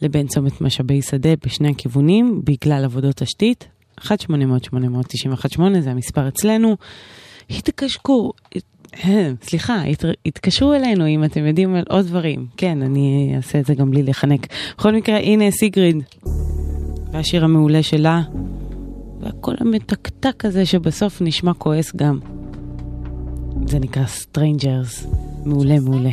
לבין 0.02 0.28
צומת 0.28 0.62
משאבי 0.62 1.02
שדה 1.02 1.30
בשני 1.46 1.70
הכיוונים 1.70 2.42
בגלל 2.44 2.86
עבודות 2.86 3.16
תשתית. 3.16 3.68
1-800-8918 4.00 4.06
זה 5.80 5.92
המספר 5.92 6.28
אצלנו. 6.28 6.78
התקשקו, 7.50 8.32
סליחה, 9.42 9.82
הת, 9.82 10.06
התקשרו 10.26 10.74
אלינו 10.74 11.08
אם 11.08 11.24
אתם 11.24 11.46
יודעים 11.46 11.76
על 11.76 11.84
עוד 11.90 12.06
דברים. 12.06 12.46
כן, 12.58 12.82
אני 12.82 13.34
אעשה 13.36 13.60
את 13.60 13.66
זה 13.66 13.74
גם 13.74 13.92
בלי 13.92 14.04
לחנק. 14.04 14.48
בכל 14.78 14.96
מקרה, 14.96 15.18
הנה 15.18 15.52
סיגריד 15.52 15.98
והשיר 17.14 17.44
המעולה 17.44 17.84
שלה. 17.84 18.22
והקול 19.22 19.56
המתקתק 19.60 20.46
הזה 20.46 20.66
שבסוף 20.66 21.22
נשמע 21.22 21.54
כועס 21.54 21.96
גם. 21.96 22.20
זה 23.68 23.80
נקרא 23.80 24.04
Strangers. 24.04 25.08
מעולה, 25.46 25.80
מעולה. 25.80 26.12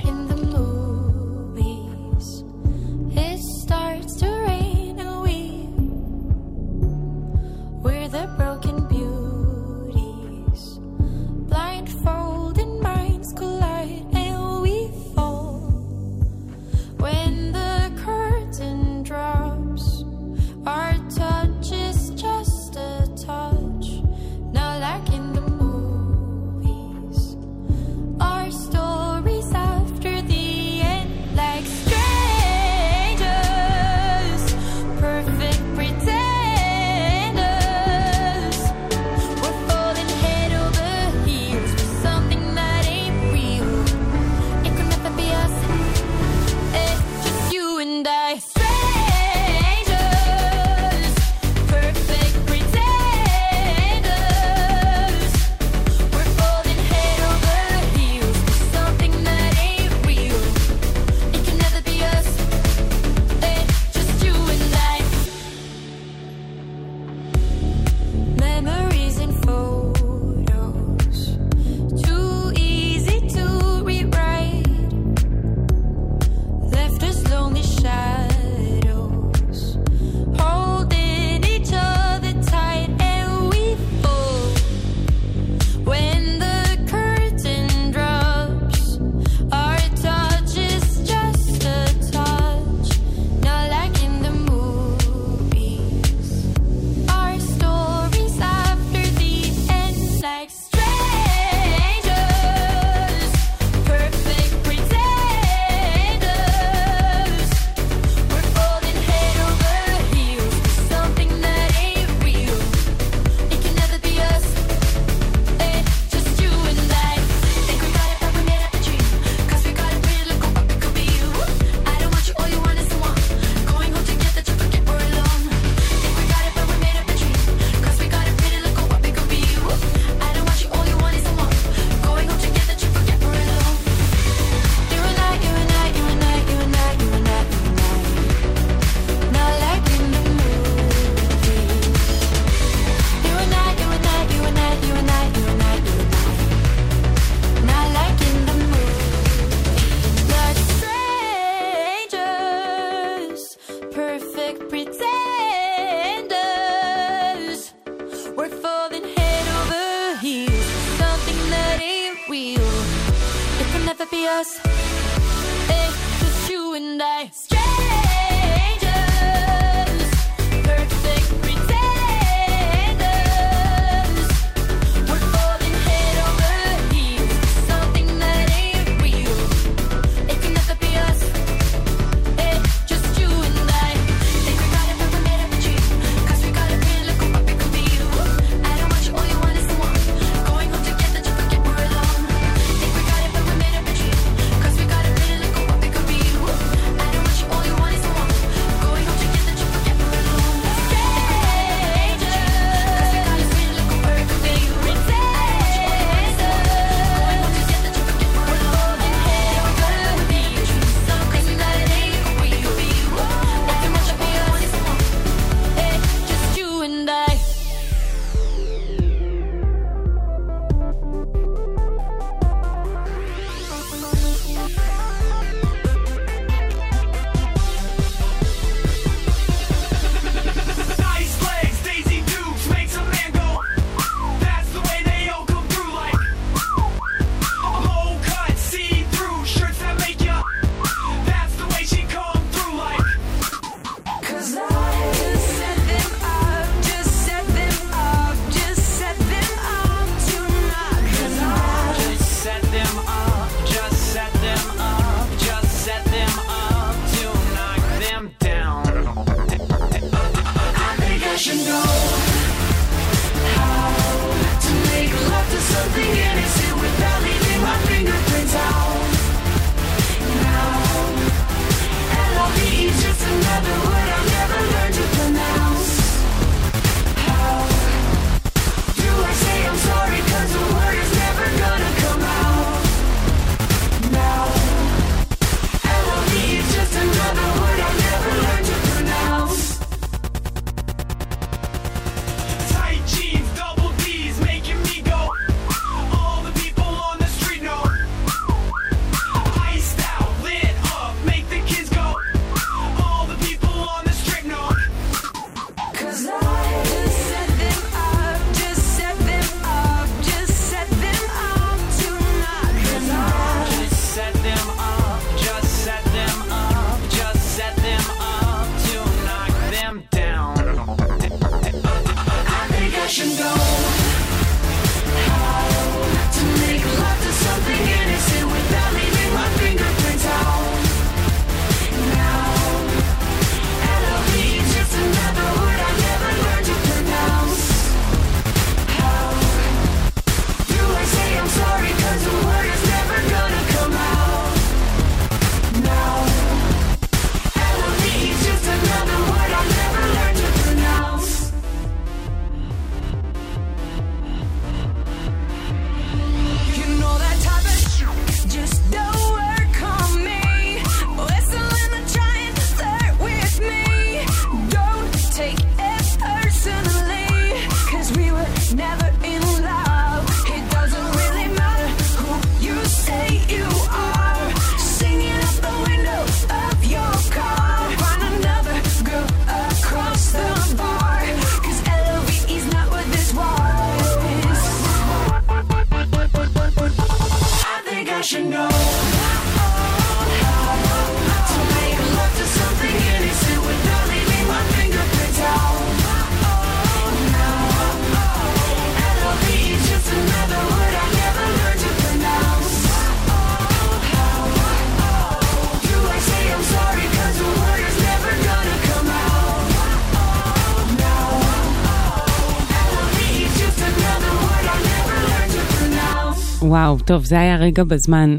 וואו, 416.79 416.99
טוב, 416.99 417.24
זה 417.24 417.41
היה 417.41 417.57
רגע 417.57 417.85
בזמן. 417.85 418.39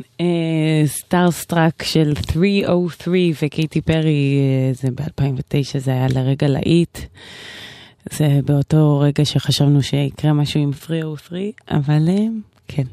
Starstrukk 0.85 1.83
של 1.83 2.13
303 2.15 3.43
וקייטי 3.43 3.81
פרי, 3.81 4.39
אה, 4.39 4.73
זה 4.73 4.87
ב-2009, 4.95 5.79
זה 5.79 5.91
היה 5.91 6.07
לרגע 6.15 6.47
להיט. 6.47 6.99
זה 8.11 8.39
באותו 8.45 8.99
רגע 8.99 9.25
שחשבנו 9.25 9.83
שיקרה 9.83 10.33
משהו 10.33 10.61
עם 10.61 10.73
303, 10.73 11.41
אבל 11.71 12.09
אה, 12.09 12.25
כן, 12.67 12.83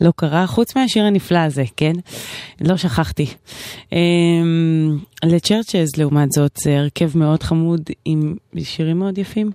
לא 0.00 0.12
קרה, 0.16 0.46
חוץ 0.46 0.76
מהשיר 0.76 1.04
הנפלא 1.04 1.38
הזה, 1.38 1.64
כן? 1.76 1.92
לא 2.60 2.76
שכחתי. 2.76 3.26
אה, 3.92 3.98
לצ'רצ'ז, 5.24 5.96
לעומת 5.96 6.32
זאת, 6.32 6.58
זה 6.62 6.78
הרכב 6.78 7.18
מאוד 7.18 7.42
חמוד 7.42 7.80
עם 8.04 8.34
שירים 8.62 8.98
מאוד 8.98 9.18
יפים. 9.18 9.50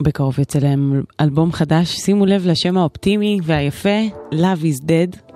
בקרוב 0.00 0.38
יוצא 0.38 0.58
להם 0.58 1.02
אלבום 1.20 1.52
חדש, 1.52 1.88
שימו 1.88 2.26
לב 2.26 2.46
לשם 2.46 2.76
האופטימי 2.76 3.38
והיפה, 3.42 3.98
Love 4.32 4.62
is 4.62 4.84
Dead. 4.84 5.32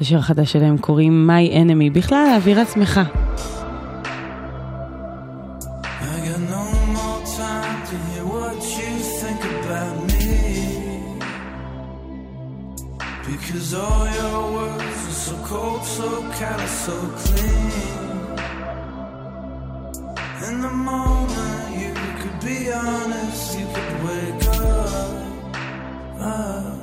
לשיר 0.00 0.18
החדש 0.18 0.52
שלהם 0.52 0.78
קוראים 0.78 1.30
My 1.30 1.54
Enemy, 1.54 1.90
בכלל 1.98 2.38
about 9.72 9.96
me. 10.08 11.18
Because 13.26 13.74
all 13.74 14.06
your 14.18 14.52
words 14.56 15.00
are 15.10 15.18
so 15.26 15.34
cold, 15.50 15.82
so 15.84 16.08
callous, 16.38 16.70
so 16.86 16.96
clean. 17.24 18.01
In 20.52 20.60
the 20.60 20.70
moment, 20.70 21.80
you 21.80 21.94
could 22.20 22.38
be 22.44 22.70
honest, 22.70 23.58
you 23.58 23.66
could 23.74 24.04
wake 24.04 24.46
up. 24.48 25.14
up. 26.20 26.76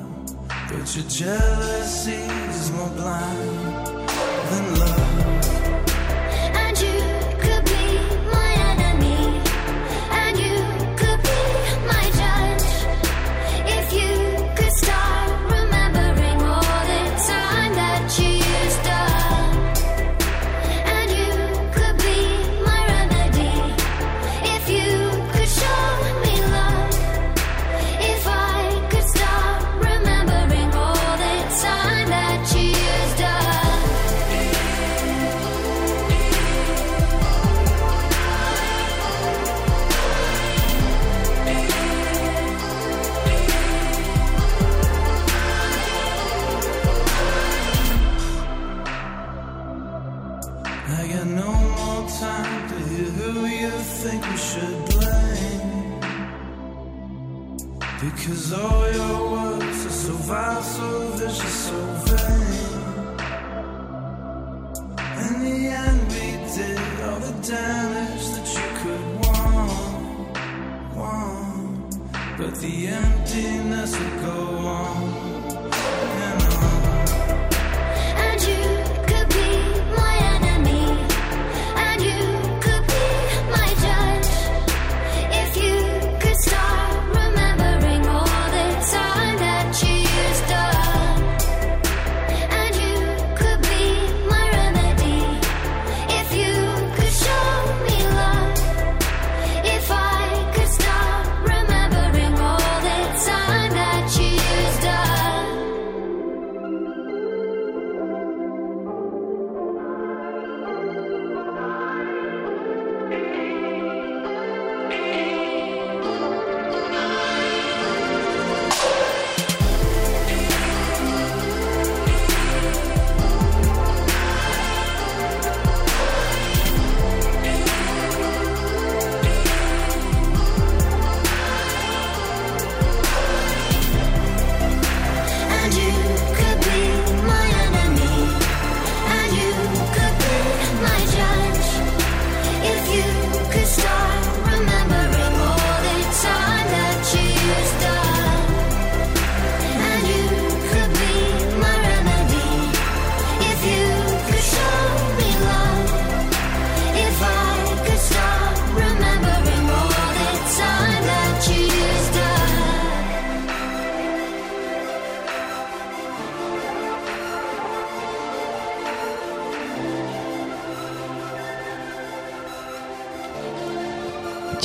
But 0.72 0.96
your 0.96 1.06
jealousy 1.08 2.24
is 2.50 2.72
more 2.72 2.90
blind 2.90 4.10
than 4.50 4.80
love. 4.80 5.09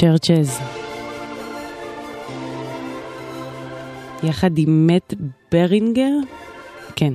צ'רצ'ז. 0.05 0.59
יחד 4.23 4.59
עם 4.59 4.87
מת 4.87 5.15
ברינגר? 5.53 6.13
כן. 6.97 7.13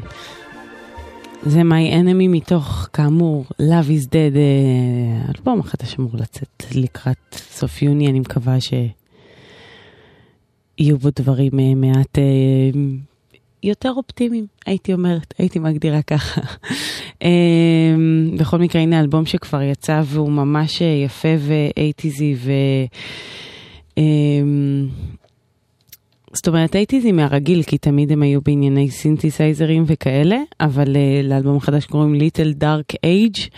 זה 1.43 1.61
My 1.61 1.93
Enemy 1.93 2.27
מתוך, 2.29 2.89
כאמור, 2.93 3.45
Love 3.61 3.89
is 3.89 4.07
Dead, 4.07 4.35
אה, 4.35 5.31
אלבום 5.35 5.59
החדש 5.59 5.95
אמור 5.99 6.11
לצאת 6.13 6.63
לקראת 6.75 7.33
סוף 7.33 7.81
יוני, 7.81 8.07
אני 8.07 8.19
מקווה 8.19 8.57
שיהיו 8.61 8.87
בו 10.97 11.09
דברים 11.15 11.59
אה, 11.59 11.75
מעט 11.75 12.17
אה, 12.17 12.23
יותר 13.63 13.91
אופטימיים, 13.91 14.45
הייתי 14.65 14.93
אומרת, 14.93 15.33
הייתי 15.37 15.59
מגדירה 15.59 16.01
ככה. 16.01 16.41
אה, 17.23 17.95
בכל 18.39 18.57
מקרה, 18.57 18.81
הנה 18.81 18.99
אלבום 18.99 19.25
שכבר 19.25 19.61
יצא 19.61 20.01
והוא 20.05 20.31
ממש 20.31 20.81
אה, 20.81 20.87
יפה 20.87 21.35
ואייטיזי 21.39 22.35
ו... 22.37 22.51
אה, 23.97 24.03
זאת 26.33 26.47
אומרת, 26.47 26.75
הייתי 26.75 27.11
מהרגיל, 27.11 27.63
כי 27.63 27.77
תמיד 27.77 28.11
הם 28.11 28.21
היו 28.21 28.41
בענייני 28.41 28.91
סינתסייזרים 28.91 29.83
וכאלה, 29.87 30.37
אבל 30.59 30.85
uh, 30.85 31.23
לאלבום 31.23 31.57
החדש 31.57 31.85
קוראים 31.85 32.15
Little 32.15 32.61
Dark 32.61 32.95
Age, 33.05 33.49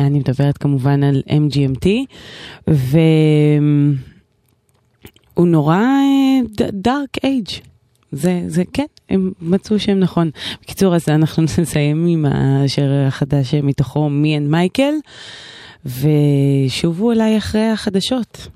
אני 0.00 0.18
מדברת 0.18 0.58
כמובן 0.58 1.02
על 1.02 1.22
MGMT, 1.28 1.86
והוא 2.66 2.96
נורא 5.46 5.82
דארק 6.72 7.16
uh, 7.16 7.20
אייג'. 7.24 7.48
זה, 8.12 8.42
זה 8.46 8.62
כן, 8.72 8.86
הם 9.10 9.32
מצאו 9.40 9.78
שם 9.78 9.98
נכון. 9.98 10.30
בקיצור, 10.62 10.94
אז 10.94 11.08
אנחנו 11.08 11.42
נסיים 11.58 12.06
עם 12.06 12.26
השיר 12.28 12.90
החדש 13.06 13.54
מתוכו, 13.54 14.08
מי 14.08 14.36
אנד 14.36 14.50
מייקל, 14.50 14.94
ושובו 15.86 17.12
אליי 17.12 17.38
אחרי 17.38 17.66
החדשות. 17.66 18.48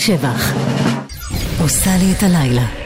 שבח. 0.00 0.52
עושה 1.60 1.90
לי 1.96 2.12
את 2.12 2.22
הלילה. 2.22 2.79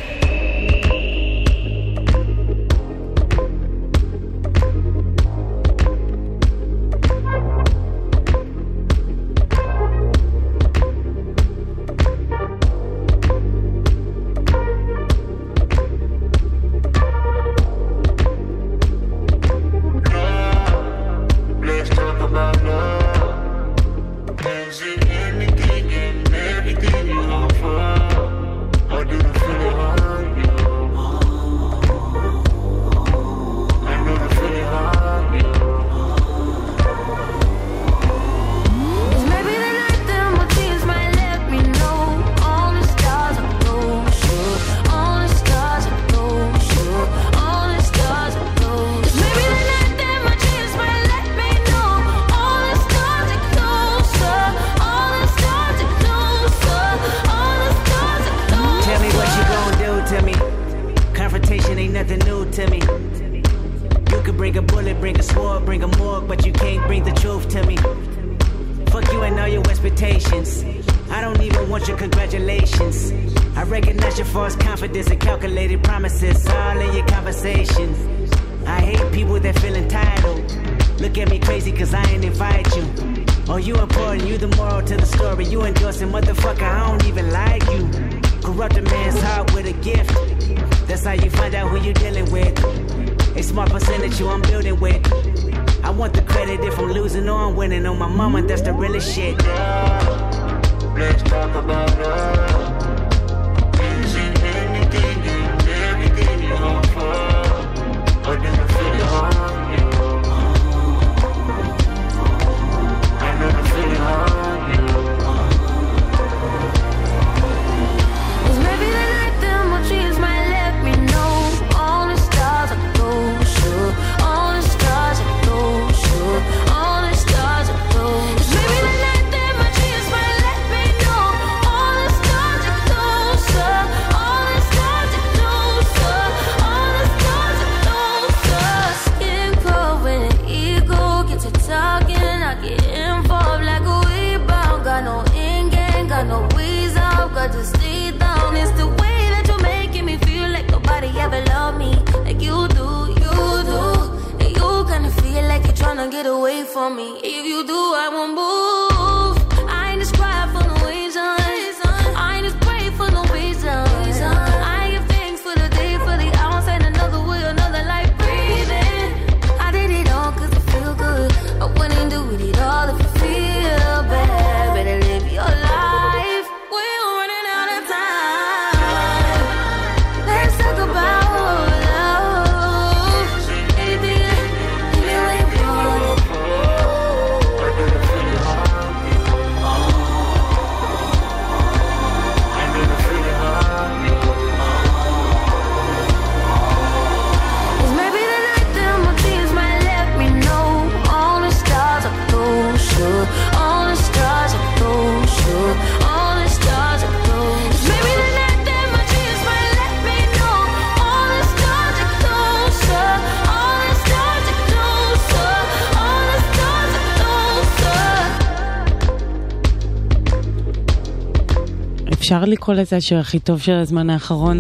אפשר 222.24 222.44
לקרוא 222.44 222.76
לזה 222.76 222.96
השיר 222.96 223.18
הכי 223.18 223.38
טוב 223.38 223.60
של 223.60 223.72
הזמן 223.72 224.10
האחרון? 224.10 224.58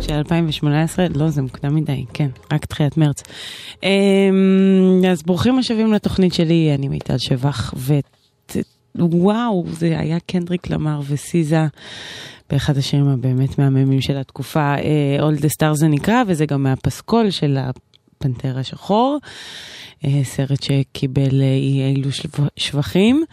של 0.00 0.12
2018? 0.12 1.06
לא, 1.14 1.30
זה 1.30 1.42
מוקדם 1.42 1.74
מדי, 1.74 2.04
כן, 2.14 2.28
רק 2.52 2.64
תחילת 2.64 2.96
מרץ. 2.96 3.22
אמ, 3.82 3.88
אז 5.10 5.22
ברוכים 5.22 5.58
השבים 5.58 5.92
לתוכנית 5.92 6.34
שלי, 6.34 6.74
אני 6.74 6.88
מיטל 6.88 7.18
שבח, 7.18 7.74
ווואו, 8.98 9.64
זה 9.70 9.98
היה 9.98 10.18
קנדריק 10.26 10.70
למר 10.70 11.00
וסיזה 11.08 11.66
באחד 12.50 12.76
השירים 12.76 13.08
הבאמת 13.08 13.58
מהממים 13.58 14.00
של 14.00 14.16
התקופה. 14.16 14.74
אה, 14.74 15.18
All 15.18 15.40
the 15.40 15.48
Star 15.58 15.74
זה 15.74 15.88
נקרא, 15.88 16.22
וזה 16.26 16.46
גם 16.46 16.62
מהפסקול 16.62 17.30
של 17.30 17.58
הפנתר 17.60 18.58
השחור, 18.58 19.18
אה, 20.04 20.20
סרט 20.24 20.62
שקיבל 20.62 21.42
אה, 21.42 21.54
אי 21.54 21.82
אילו 21.82 22.10
שבחים. 22.56 23.24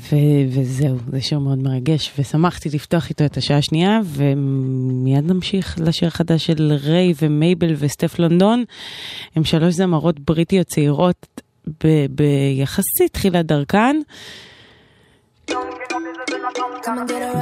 ו- 0.00 0.46
וזהו, 0.50 0.96
זה 1.12 1.20
שיר 1.20 1.38
מאוד 1.38 1.58
מרגש, 1.58 2.12
ושמחתי 2.18 2.68
לפתוח 2.68 3.08
איתו 3.08 3.24
את 3.24 3.36
השעה 3.36 3.58
השנייה, 3.58 4.00
ומיד 4.04 5.32
נמשיך 5.32 5.76
לשיר 5.80 6.08
החדש 6.08 6.46
של 6.46 6.72
ריי 6.84 7.14
ומייבל 7.22 7.74
וסטף 7.78 8.18
לונדון. 8.18 8.64
הם 9.36 9.44
שלוש 9.44 9.74
זמרות 9.74 10.20
בריטיות 10.20 10.66
צעירות 10.66 11.26
ב- 11.84 12.06
ביחסית 12.10 13.12
תחילת 13.12 13.46
דרכן. 13.46 13.96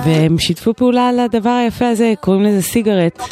והם 0.05 0.38
שיתפו 0.38 0.74
פעולה 0.74 1.09
על 1.09 1.20
הדבר 1.20 1.50
היפה 1.50 1.88
הזה, 1.88 2.12
קוראים 2.20 2.42
לזה 2.42 2.62
סיגרט. 2.62 3.22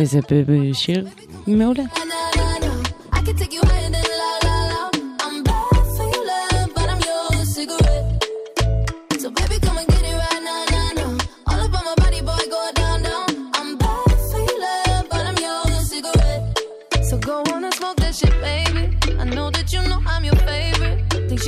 וזה 0.00 0.18
בשיר 0.46 1.06
מעולה. 1.46 1.82
I 3.12 3.20
can 3.20 4.07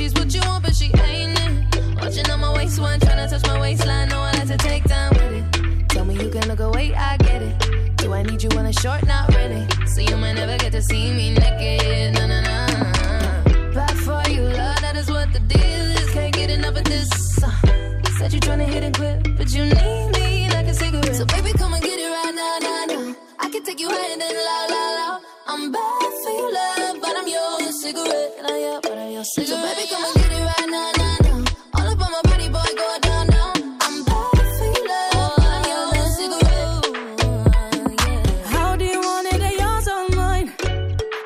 She's 0.01 0.15
what 0.15 0.33
you 0.33 0.41
want, 0.41 0.63
but 0.63 0.75
she 0.75 0.85
ain't 0.85 1.39
it. 1.39 1.95
Watching 2.01 2.27
on 2.31 2.39
my 2.39 2.51
waistline, 2.55 2.99
trying 3.01 3.21
to 3.23 3.27
touch 3.31 3.45
my 3.45 3.59
waistline. 3.59 4.09
No, 4.09 4.17
I 4.17 4.31
like 4.31 4.47
to 4.47 4.57
take 4.57 4.83
time 4.85 5.11
with 5.11 5.31
it. 5.31 5.89
Tell 5.89 6.05
me 6.05 6.15
you 6.15 6.27
can 6.27 6.47
look 6.47 6.59
away, 6.59 6.95
I 6.95 7.17
get 7.17 7.43
it. 7.43 7.97
Do 7.97 8.11
I 8.11 8.23
need 8.23 8.41
you 8.41 8.49
when 8.55 8.65
I'm 8.65 8.71
short? 8.71 9.05
Not 9.05 9.27
really. 9.35 9.63
So 9.85 10.01
you 10.01 10.17
might 10.17 10.33
never 10.33 10.57
get 10.57 10.71
to 10.71 10.81
see 10.81 11.13
me 11.13 11.35
naked. 11.35 12.15
No, 12.15 12.25
no, 12.25 12.41
no. 12.41 13.73
Back 13.75 13.95
for 13.97 14.27
you, 14.27 14.41
love, 14.41 14.81
that 14.81 14.95
is 14.97 15.07
what 15.07 15.31
the 15.33 15.39
deal 15.39 15.61
is. 15.61 16.09
Can't 16.09 16.33
get 16.33 16.49
enough 16.49 16.77
of 16.77 16.83
this. 16.85 17.07
Said 18.17 18.33
you're 18.33 18.41
trying 18.41 18.57
to 18.57 18.65
hit 18.65 18.83
and 18.83 18.95
quit, 18.95 19.37
but 19.37 19.53
you 19.53 19.65
need 19.65 20.07
me 20.17 20.49
like 20.49 20.65
a 20.65 20.73
cigarette. 20.73 21.15
So 21.15 21.25
baby, 21.25 21.51
come 21.53 21.75
and 21.75 21.83
get 21.83 21.99
it 21.99 22.09
right 22.09 22.33
now. 22.33 22.60
I 23.43 23.49
can 23.49 23.63
take 23.63 23.79
you 23.79 23.89
higher 23.89 24.17
than 24.17 24.35
la, 24.47 24.65
la, 24.73 24.83
la. 24.97 25.19
I'm 25.47 25.71
bad 25.71 26.13
for 26.23 26.31
your 26.31 26.51
love, 26.53 26.97
but 27.01 27.17
I'm 27.17 27.27
your 27.27 27.71
cigarette. 27.71 28.33
And 28.37 28.47
I 28.47 28.57
am, 28.57 28.81
but 28.81 28.97
I'm 28.97 29.11
your 29.11 29.23
cigarette. 29.23 29.49
So 29.49 29.75
baby, 29.75 29.87
come 29.89 30.03
and 30.05 30.13
get 30.15 30.31
it 30.31 30.43
right 30.45 30.69
now, 30.69 30.91
now, 31.01 31.17
now. 31.25 31.43
All 31.75 31.87
up 31.89 32.01
on 32.01 32.11
my 32.11 32.21
body, 32.23 32.47
boy, 32.49 32.71
go 32.77 32.97
down, 33.01 33.27
down. 33.27 33.77
I'm 33.81 34.03
bad 34.05 34.45
for 34.57 34.65
your 34.75 34.87
love, 34.87 35.33
but 35.37 35.51
I'm 35.57 35.65
your 35.73 36.07
cigarette. 36.19 36.85
How 38.45 38.75
do 38.75 38.85
you 38.85 38.99
want 38.99 39.27
it? 39.33 39.39
They're 39.39 39.57
yours 39.59 39.87
or 39.87 40.09
mine? 40.15 40.47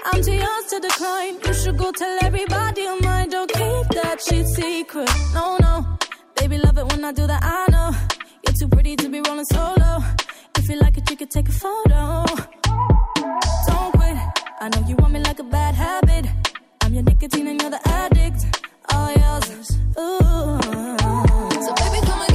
I'm 0.05 0.21
too 0.23 0.33
yours 0.33 0.65
to 0.71 0.79
decline. 0.79 1.35
You 1.45 1.53
should 1.53 1.77
go 1.77 1.91
tell 1.91 2.17
everybody 2.23 2.87
on 2.87 3.01
mine. 3.01 3.29
Don't 3.29 3.51
keep 3.51 3.87
that 4.01 4.21
shit 4.25 4.47
secret. 4.47 5.09
No, 5.33 5.57
no. 5.59 5.85
Baby, 6.37 6.59
love 6.59 6.77
it 6.77 6.85
when 6.91 7.03
I 7.03 7.11
do 7.11 7.27
that. 7.27 7.43
I 7.43 7.67
know. 7.71 7.91
You're 8.47 8.55
too 8.57 8.69
pretty 8.69 8.95
to 8.95 9.09
be 9.09 9.19
rolling 9.27 9.45
solo. 9.45 10.14
If 10.65 10.71
you 10.71 10.79
like 10.79 10.97
it, 10.97 11.07
you 11.11 11.15
could 11.15 11.29
take 11.29 11.47
a 11.47 11.51
photo. 11.51 12.25
Don't 13.67 13.91
quit. 13.93 14.17
I 14.59 14.67
know 14.73 14.87
you 14.87 14.95
want 14.95 15.13
me 15.13 15.19
like 15.19 15.37
a 15.37 15.43
bad 15.43 15.75
habit. 15.75 16.25
I'm 16.81 16.91
your 16.91 17.03
nicotine 17.03 17.45
and 17.45 17.61
you're 17.61 17.69
the 17.69 17.87
addict. 17.87 18.65
All 18.91 19.11
yours. 19.11 19.77
Ooh. 19.99 20.57
So 21.65 21.71
baby, 21.75 22.03
come 22.07 22.19
and 22.19 22.34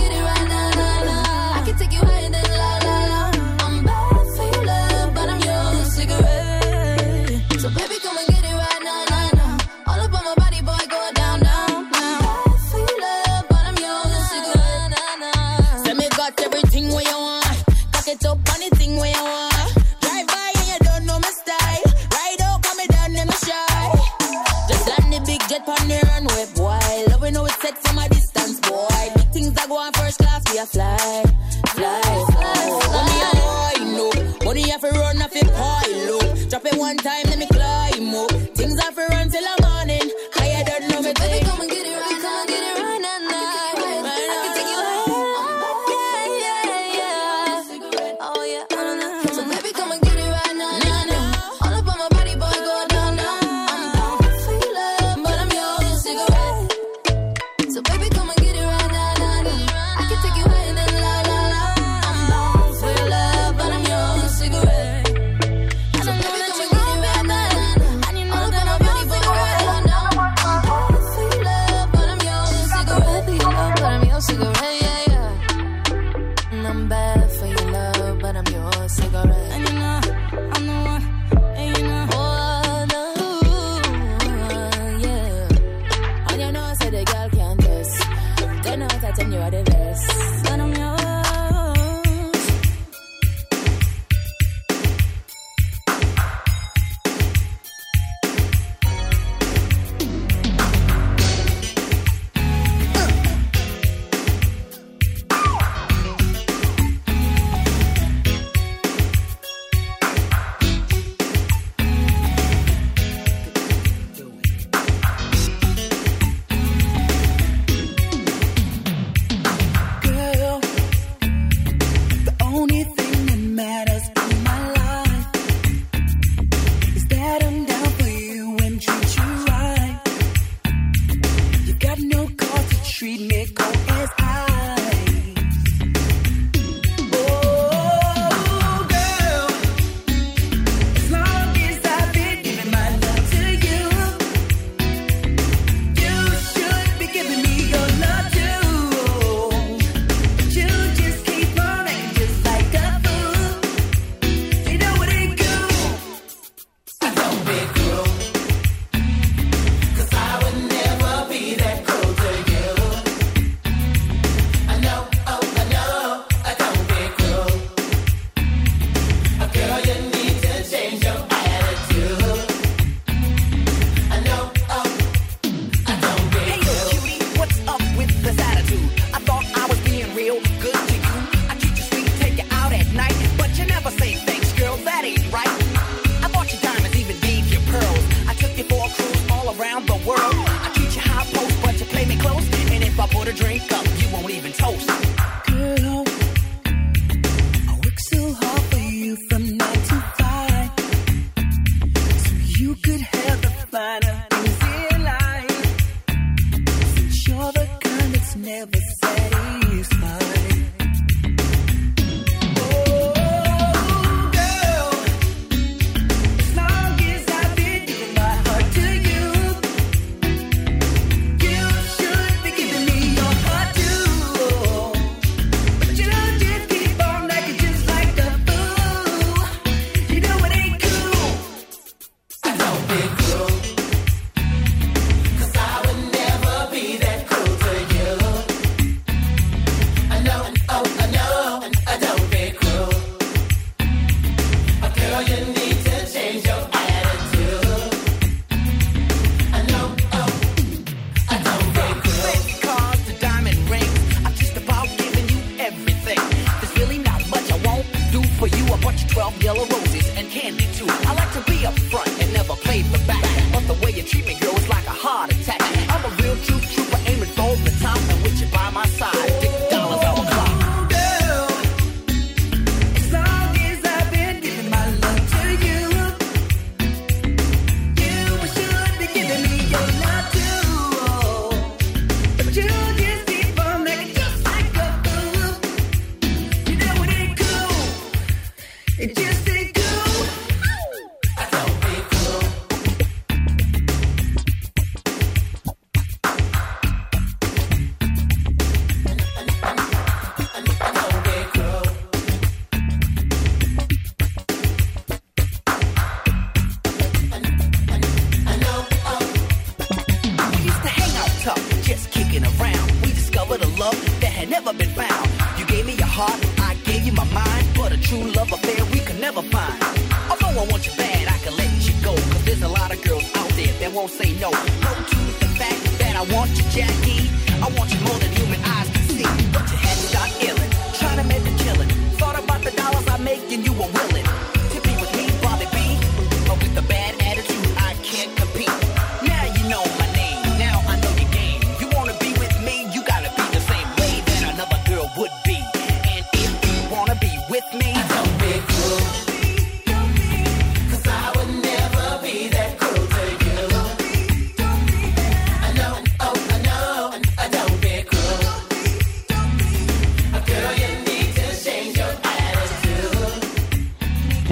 fly, 30.66 31.29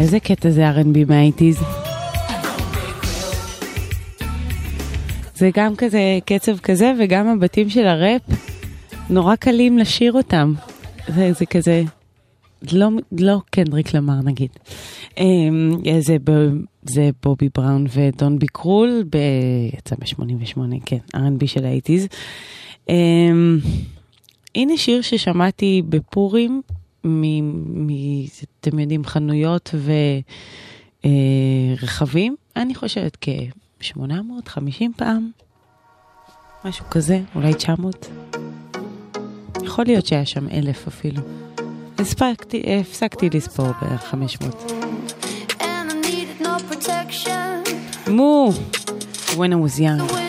איזה 0.08 0.20
קטע 0.20 0.50
זה 0.50 0.70
R&B 0.70 1.08
מהאיטיז. 1.08 1.60
זה 5.34 5.50
גם 5.54 5.76
כזה 5.76 6.18
קצב 6.26 6.58
כזה 6.58 6.92
וגם 7.00 7.28
הבתים 7.28 7.70
של 7.70 7.86
הראפ, 7.86 8.22
נורא 9.10 9.36
קלים 9.36 9.78
לשיר 9.78 10.12
אותם. 10.12 10.54
זה, 11.08 11.32
זה 11.32 11.46
כזה, 11.46 11.82
לא, 12.72 12.88
לא 13.18 13.38
קנדריק 13.50 13.94
למר 13.94 14.20
נגיד. 14.24 14.50
אמ, 15.18 15.70
זה, 16.00 16.16
זה 16.82 17.10
בובי 17.22 17.48
בראון 17.54 17.86
ודון 17.94 18.38
ביקרול, 18.38 19.04
ב... 19.10 19.16
יצא 19.78 19.96
ב-88, 19.96 20.60
כן, 20.86 20.98
R&B 21.16 21.46
של 21.46 21.64
האיטיז. 21.64 22.08
אמ, 22.88 23.58
הנה 24.54 24.76
שיר 24.76 25.02
ששמעתי 25.02 25.82
בפורים 25.88 26.62
מ... 27.04 27.22
מ 27.86 27.90
אתם 28.60 28.78
יודעים, 28.78 29.04
חנויות 29.04 29.74
ורכבים, 31.04 32.36
אה, 32.56 32.62
אני 32.62 32.74
חושבת 32.74 33.16
כ-850 33.20 34.84
פעם, 34.96 35.30
משהו 36.64 36.84
כזה, 36.90 37.20
אולי 37.34 37.54
900. 37.54 38.08
יכול 39.62 39.84
להיות 39.84 40.06
שהיה 40.06 40.26
שם 40.26 40.48
אלף 40.48 40.86
אפילו. 40.86 41.22
הספקתי, 41.98 42.62
הפסקתי 42.80 43.30
לספור 43.30 43.66
ב-500. 43.66 44.72
מו, 48.10 48.50
when 49.36 49.52
I 49.52 49.56
was 49.56 49.78
young. 49.78 50.27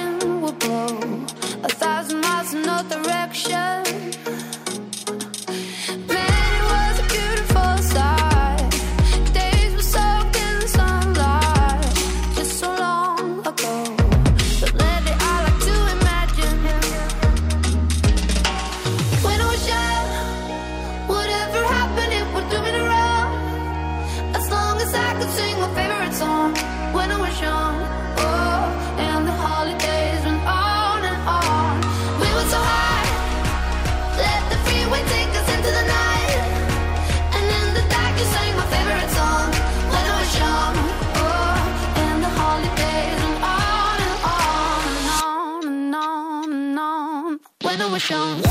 emotions. 48.12 48.49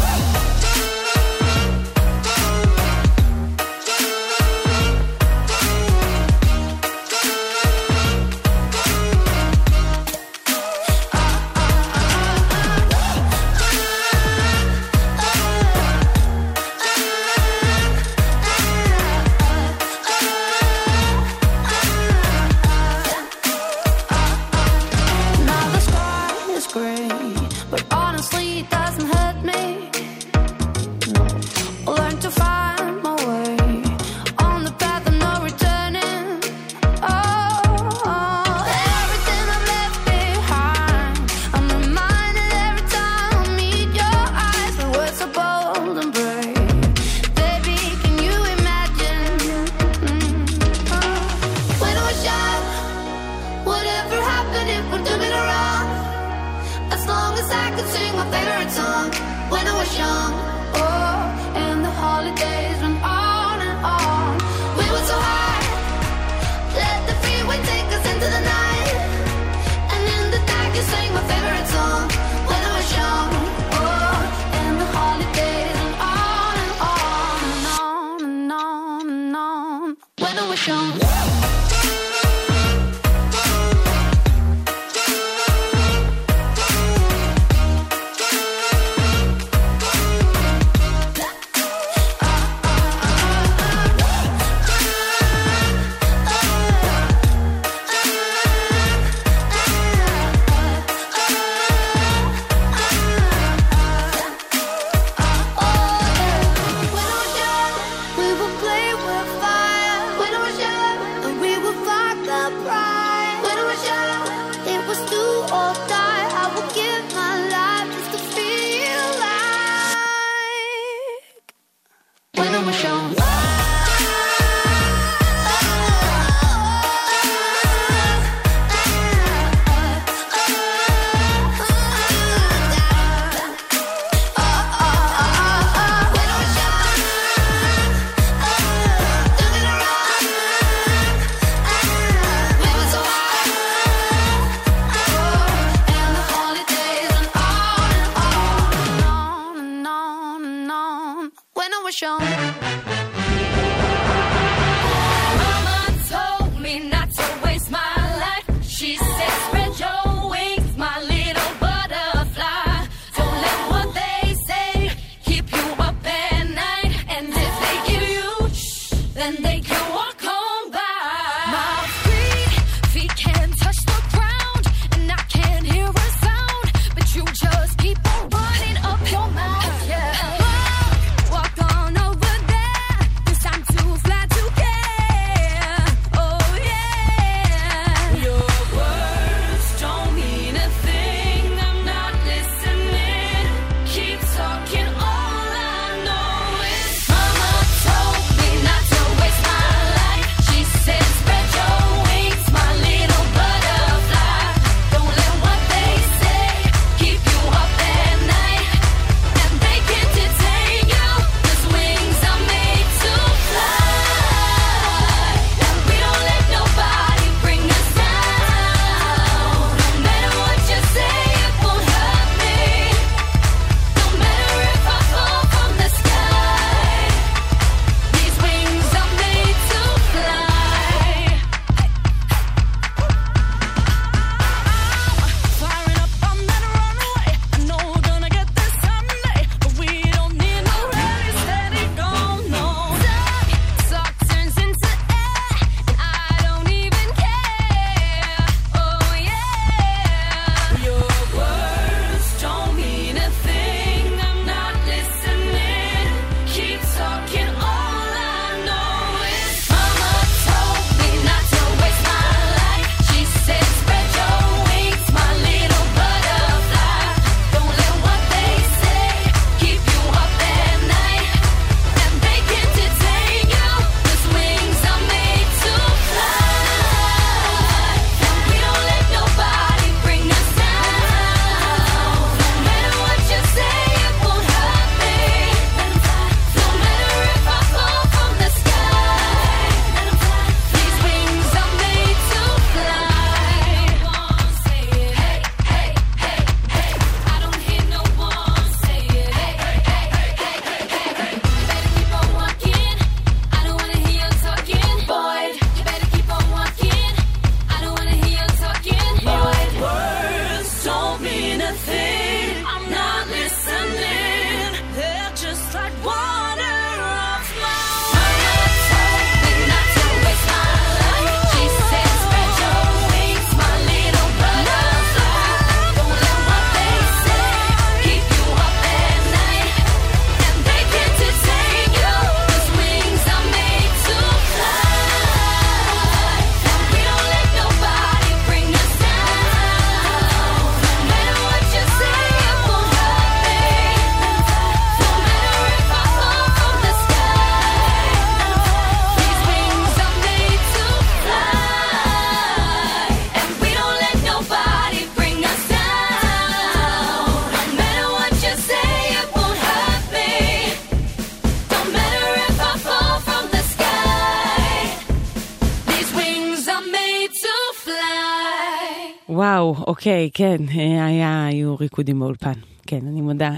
אוקיי, 370.09 370.31
כן, 370.35 370.57
אה, 370.79 371.07
היה, 371.07 371.47
היו 371.47 371.77
ריקודים 371.77 372.21
באולפן. 372.21 372.53
כן, 372.87 373.07
אני 373.07 373.21
מודה. 373.21 373.51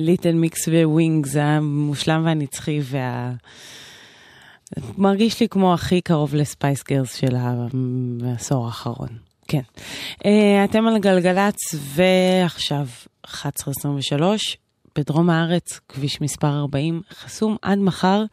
Little 0.00 0.34
Mix 0.34 0.68
ו 0.68 0.78
Wings, 0.78 1.36
המושלם 1.36 2.22
והנצחי 2.24 2.80
וה... 2.82 3.32
מרגיש 4.98 5.40
לי 5.40 5.48
כמו 5.48 5.74
הכי 5.74 6.00
קרוב 6.00 6.34
ל 6.34 6.42
Spice 6.42 6.84
Girls 6.84 7.14
של 7.14 7.36
העשור 7.36 8.66
האחרון. 8.66 9.08
כן. 9.48 9.60
אה, 10.26 10.64
אתם 10.64 10.86
על 10.86 10.98
גלגלצ, 10.98 11.56
ועכשיו 11.74 12.86
11.23, 13.26 14.22
בדרום 14.98 15.30
הארץ, 15.30 15.80
כביש 15.88 16.20
מספר 16.20 16.58
40, 16.58 17.00
חסום 17.10 17.56
עד 17.62 17.78
מחר 17.78 18.24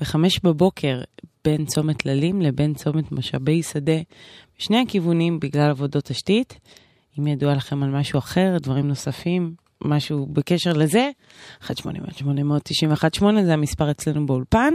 בחמש 0.00 0.40
בבוקר 0.44 1.00
בין 1.44 1.64
צומת 1.64 1.96
טללים 2.02 2.42
לבין 2.42 2.74
צומת 2.74 3.12
משאבי 3.12 3.62
שדה, 3.62 4.00
בשני 4.58 4.80
הכיוונים 4.80 5.40
בגלל 5.40 5.70
עבודות 5.70 6.04
תשתית. 6.04 6.58
אם 7.18 7.26
ידוע 7.26 7.54
לכם 7.54 7.82
על 7.82 7.90
משהו 7.90 8.18
אחר, 8.18 8.56
דברים 8.60 8.88
נוספים, 8.88 9.54
משהו 9.84 10.26
בקשר 10.26 10.72
לזה, 10.72 11.10
1-800-891-8 11.62 11.70
זה 13.44 13.52
המספר 13.52 13.90
אצלנו 13.90 14.26
באולפן. 14.26 14.74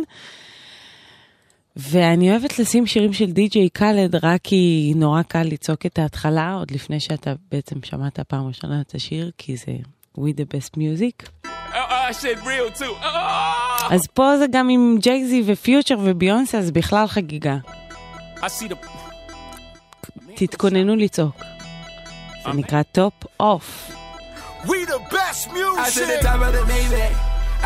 ואני 1.76 2.32
אוהבת 2.32 2.60
לשים 2.60 2.86
שירים 2.86 3.14
של 3.14 3.32
די.ג'יי 3.32 3.70
קאלד 3.70 4.16
רק 4.16 4.42
כי 4.44 4.94
נורא 4.96 5.22
קל 5.22 5.44
לצעוק 5.44 5.86
את 5.86 6.00
ההתחלה, 6.00 6.54
עוד 6.54 6.72
לפני 6.72 7.00
שאתה 7.00 7.34
בעצם 7.52 7.76
שמעת 7.84 8.20
פעם 8.20 8.48
ראשונה 8.48 8.82
את 8.82 8.96
השיר, 8.96 9.32
כי 9.38 9.58
זה 9.58 9.72
We 10.18 10.34
the 10.34 10.46
best 10.46 10.78
music. 10.78 11.30
Uh, 11.46 12.14
shit 12.22 12.40
real 12.40 12.70
too. 12.80 13.04
Uh, 13.04 13.94
אז 13.94 14.08
פה 14.14 14.38
זה 14.38 14.46
גם 14.52 14.70
עם 14.70 14.98
ג'ייזי 15.00 15.44
ופיוטר 15.46 15.96
וביונסה, 16.04 16.58
אז 16.58 16.72
בכלל 16.72 17.08
חגיגה. 17.08 17.58
The. 18.38 18.76
תתכוננו 20.36 20.96
לצעוק. 20.96 21.57
זה 22.47 22.53
נקרא 22.53 22.83
טופ 22.93 23.13
אוף. 23.41 23.91
We 24.65 24.85
the 24.85 25.01
best 25.11 25.51
music. 25.53 25.85
I 25.85 25.91
to 25.91 26.05
the 26.13 26.19
top 26.23 26.41
of 26.47 26.53
the 26.53 26.63
Maybach. 26.73 27.15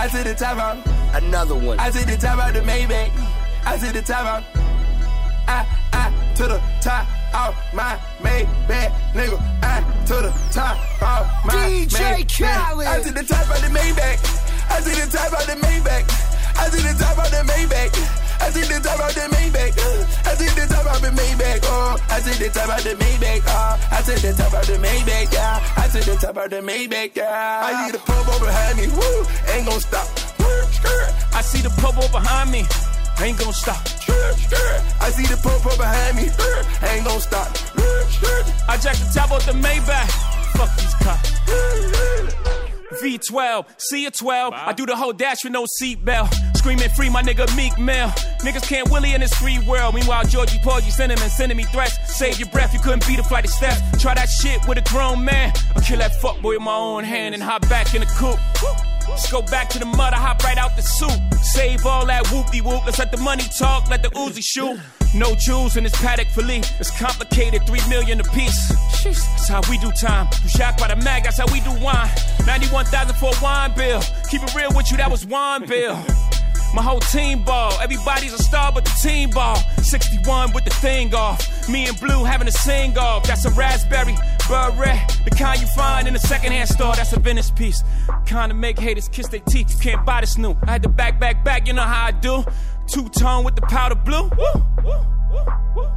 I 0.03 0.09
to 0.09 0.20
the 0.28 0.35
top 0.35 0.59
of 0.66 0.74
another 1.20 1.55
one. 1.69 1.78
I 1.78 1.91
to 1.91 2.07
the 2.07 2.16
top 2.16 2.39
of 2.47 2.55
the 2.57 2.62
Maybach. 2.70 3.11
I 3.70 3.77
to 3.83 3.89
the 3.93 4.03
top 4.03 4.27
of. 4.35 4.45
I 5.57 5.59
I 5.93 6.05
to 6.37 6.45
the 6.53 6.61
top 6.87 7.07
of 7.43 7.53
my 7.78 7.93
Maybach, 8.24 8.91
nigga. 9.19 9.39
I 9.62 9.77
to 10.09 10.16
the 10.27 10.33
top 10.57 10.77
of 11.12 11.23
my 11.45 11.55
DJ 11.69 11.97
Maybach. 11.97 12.39
Khaled. 12.39 12.87
I 12.87 13.03
to 13.07 13.11
the 13.19 13.24
top 13.33 13.47
of 13.55 13.59
the 13.65 13.70
Maybach. 13.78 14.19
I 14.74 14.77
to 14.85 14.91
the 15.01 15.07
top 15.16 15.33
of 15.39 15.45
the 15.51 15.57
Maybach. 15.66 16.05
I 16.61 16.65
to 16.73 16.78
the 16.89 16.95
top 17.03 17.16
of 17.24 17.28
the 17.35 17.43
Maybach. 17.53 17.93
I 18.42 18.50
to 18.50 18.60
the 18.60 18.80
top 18.82 19.00
of 19.00 19.14
the 19.14 19.22
Maybach. 19.30 19.78
I 20.26 20.34
to 20.36 20.46
the 20.56 20.66
top 20.68 20.86
of 20.90 21.02
the 21.02 21.10
Maybach. 21.14 21.62
Oh, 21.64 21.98
I 22.10 22.20
to 22.20 22.40
the 22.40 22.50
top 22.50 22.70
of 22.76 22.84
the 22.84 22.96
Maybach. 22.98 23.44
Oh, 23.46 23.80
I 23.92 24.02
to 24.02 24.14
the 24.20 24.34
top 24.34 24.54
of 24.54 24.66
the 24.66 24.78
Maybach. 24.82 25.32
Yeah, 25.32 25.62
I 25.78 25.88
to 25.88 26.00
the 26.02 26.16
top 26.18 26.38
of 26.38 26.50
the 26.50 26.62
Maybach. 26.62 27.16
Yeah, 27.16 27.30
I 27.30 27.86
need 27.86 27.96
a 27.96 28.00
pump 28.00 28.28
over 28.28 28.46
behind 28.46 28.78
me. 28.78 28.88
Woo, 28.88 29.26
ain't 29.54 29.68
gon' 29.68 29.80
stop. 29.80 30.08
I 31.34 31.42
see 31.42 31.62
the 31.62 31.70
popo 31.82 32.08
behind 32.12 32.52
me. 32.52 32.66
Ain't 33.22 33.38
gonna 33.38 33.54
stop. 33.54 33.78
I 35.00 35.12
see 35.12 35.28
the 35.28 35.38
pump 35.38 35.66
up 35.66 35.78
behind 35.78 36.18
me. 36.18 36.24
Ain't 36.90 37.06
gon' 37.06 37.22
stop. 37.22 37.48
I 38.68 38.78
jack 38.82 38.98
the 38.98 39.12
top 39.14 39.32
off 39.32 39.46
the 39.46 39.54
Maybach. 39.54 40.10
Fuck 40.58 40.76
these 40.78 40.96
cops. 40.96 41.32
V12, 43.02 43.66
see 43.78 44.06
a 44.06 44.12
12. 44.12 44.54
I 44.54 44.74
do 44.74 44.86
the 44.86 44.96
whole 44.96 45.14
dash 45.14 45.44
with 45.44 45.54
no 45.54 45.66
seatbelt. 45.82 46.51
Screaming 46.62 46.90
free, 46.90 47.10
my 47.10 47.24
nigga 47.24 47.48
Meek 47.58 47.76
Mill. 47.80 48.10
Niggas 48.46 48.62
can't 48.70 48.88
Willie 48.92 49.16
in 49.16 49.22
this 49.22 49.34
free 49.34 49.58
world. 49.66 49.96
Meanwhile, 49.96 50.26
Georgie 50.26 50.60
Porgy 50.60 50.92
sending 50.92 51.20
and 51.20 51.32
sending 51.32 51.58
me 51.58 51.64
threats. 51.64 51.98
Save 52.16 52.38
your 52.38 52.50
breath, 52.50 52.72
you 52.72 52.80
couldn't 52.80 53.08
beat 53.08 53.18
a 53.18 53.24
flight 53.24 53.46
of 53.46 53.50
steps. 53.50 53.82
Try 54.00 54.14
that 54.14 54.30
shit 54.30 54.64
with 54.68 54.78
a 54.78 54.84
grown 54.84 55.26
man. 55.26 55.52
I'll 55.76 55.82
kill 55.82 55.98
that 55.98 56.12
fuckboy 56.22 56.54
with 56.54 56.62
my 56.62 56.76
own 56.76 57.04
hand 57.04 57.34
and 57.34 57.42
hop 57.42 57.68
back 57.68 57.96
in 57.96 58.02
the 58.02 58.06
coupe. 58.06 58.38
Just 59.08 59.32
go 59.32 59.42
back 59.42 59.70
to 59.70 59.80
the 59.80 59.88
mud, 59.88 60.14
I 60.14 60.18
hop 60.18 60.44
right 60.44 60.60
out 60.60 60.76
the 60.76 60.84
soup. 60.84 61.20
Save 61.42 61.84
all 61.88 62.06
that 62.06 62.26
whoopty 62.26 62.62
whoop. 62.62 62.86
Let's 62.86 63.00
let 63.00 63.12
the 63.12 63.18
money 63.18 63.46
talk, 63.58 63.90
let 63.90 64.04
the 64.04 64.10
Uzi 64.10 64.44
shoot. 64.44 64.80
No 65.16 65.34
jewels 65.34 65.78
in 65.78 65.84
this 65.84 66.00
paddock 66.00 66.28
fillet. 66.28 66.62
It's 66.80 66.92
complicated, 66.96 67.66
three 67.66 67.82
million 67.90 68.20
a 68.20 68.24
piece. 68.24 68.70
That's 69.04 69.48
how 69.48 69.62
we 69.68 69.80
do 69.80 69.92
time. 70.00 70.28
You 70.44 70.50
shocked 70.50 70.80
by 70.80 70.90
the 70.90 70.96
mag, 70.98 71.24
that's 71.24 71.40
how 71.40 71.52
we 71.52 71.62
do 71.62 71.72
wine. 71.84 72.12
91,000 72.46 73.16
for 73.16 73.32
a 73.36 73.44
wine 73.44 73.74
bill. 73.76 74.04
Keep 74.30 74.44
it 74.44 74.54
real 74.54 74.70
with 74.76 74.92
you, 74.92 74.98
that 74.98 75.10
was 75.10 75.26
wine 75.26 75.66
bill. 75.66 75.98
My 76.73 76.81
whole 76.81 76.99
team 76.99 77.43
ball. 77.43 77.73
Everybody's 77.81 78.34
a 78.34 78.41
star 78.41 78.72
but 78.72 78.85
the 78.85 78.91
team 79.02 79.30
ball. 79.31 79.57
61 79.81 80.53
with 80.53 80.64
the 80.64 80.69
thing 80.69 81.14
off. 81.14 81.69
Me 81.69 81.88
and 81.88 81.99
Blue 81.99 82.23
having 82.23 82.48
a 82.48 82.52
sing 82.52 82.98
off. 82.98 83.27
That's 83.27 83.45
a 83.45 83.49
raspberry 83.52 84.15
beret. 84.48 85.19
The 85.26 85.31
kind 85.31 85.60
you 85.60 85.68
find 85.76 86.07
in 86.07 86.15
a 86.15 86.19
secondhand 86.19 86.69
store. 86.69 86.95
That's 86.95 87.11
a 87.14 87.19
Venice 87.19 87.52
piece. 87.52 87.84
Kind 88.26 88.52
of 88.52 88.57
make 88.57 88.80
haters 88.80 89.10
kiss 89.10 89.27
their 89.27 89.41
teeth. 89.41 89.73
You 89.73 89.80
can't 89.91 90.06
buy 90.06 90.22
this 90.22 90.38
new. 90.38 90.56
I 90.64 90.72
had 90.72 90.84
to 90.84 90.89
back, 90.89 91.19
back, 91.19 91.43
back. 91.43 91.68
You 91.68 91.73
know 91.73 91.84
how 91.84 92.06
I 92.06 92.11
do. 92.11 92.43
Two 92.88 93.10
tone 93.10 93.43
with 93.43 93.56
the 93.56 93.61
powder 93.61 93.95
blue. 93.95 94.23
Woo, 94.23 94.64
woo, 94.84 95.06
woo, 95.34 95.45
woo. 95.76 95.91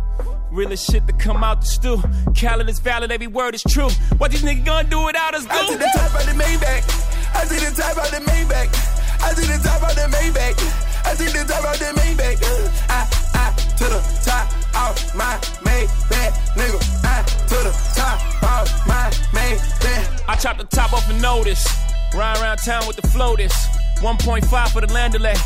Realest 0.51 0.90
shit 0.90 1.06
to 1.06 1.12
come 1.12 1.42
out 1.42 1.60
the 1.60 1.66
stew. 1.66 2.02
Khaled 2.38 2.68
is 2.68 2.78
valid, 2.78 3.10
every 3.10 3.26
word 3.26 3.55
is 3.55 3.62
true. 3.62 3.88
What 4.18 4.30
these 4.30 4.42
niggas 4.42 4.64
gonna 4.64 4.88
do 4.88 5.05
without 5.05 5.34
us? 5.34 5.44
Do? 5.44 5.51
I 5.51 5.66
to 5.66 5.78
the 5.78 5.90
top 5.96 6.14
of 6.14 6.26
the 6.26 6.32
Maybach. 6.32 7.34
I 7.34 7.42
to 7.44 7.55
the 7.55 7.82
top 7.82 7.96
of 7.96 8.10
the 8.12 8.30
Maybach. 8.30 9.03
I 9.24 9.32
to 9.32 9.40
the 9.40 9.59
top 9.64 9.82
of 9.82 9.94
the 9.96 10.06
Maybach. 10.14 10.60
I 11.06 11.14
to 11.14 11.24
the 11.24 11.44
top 11.48 11.64
of 11.64 11.78
the 11.78 11.90
Maybach. 11.98 12.38
I, 12.90 13.09
I 13.32 13.51
to 13.78 13.84
the 13.84 14.01
top 14.22 14.46
of 14.76 15.14
my 15.16 15.38
Maybach, 15.64 16.32
nigga. 16.55 16.80
I 17.05 17.22
to 17.48 17.59
the 17.64 17.72
top 17.96 18.20
of 18.44 18.86
my 18.86 19.10
Maybach. 19.32 20.28
I 20.28 20.36
chop 20.36 20.59
the 20.59 20.64
top 20.64 20.92
off 20.92 21.09
a 21.10 21.14
notice. 21.14 21.66
Ride 22.14 22.38
around 22.38 22.59
town 22.59 22.86
with 22.86 22.96
the 22.96 23.09
floaters. 23.09 23.52
1.5 24.01 24.68
for 24.68 24.80
the 24.82 24.92
land 24.92 25.14
delay. 25.14 25.36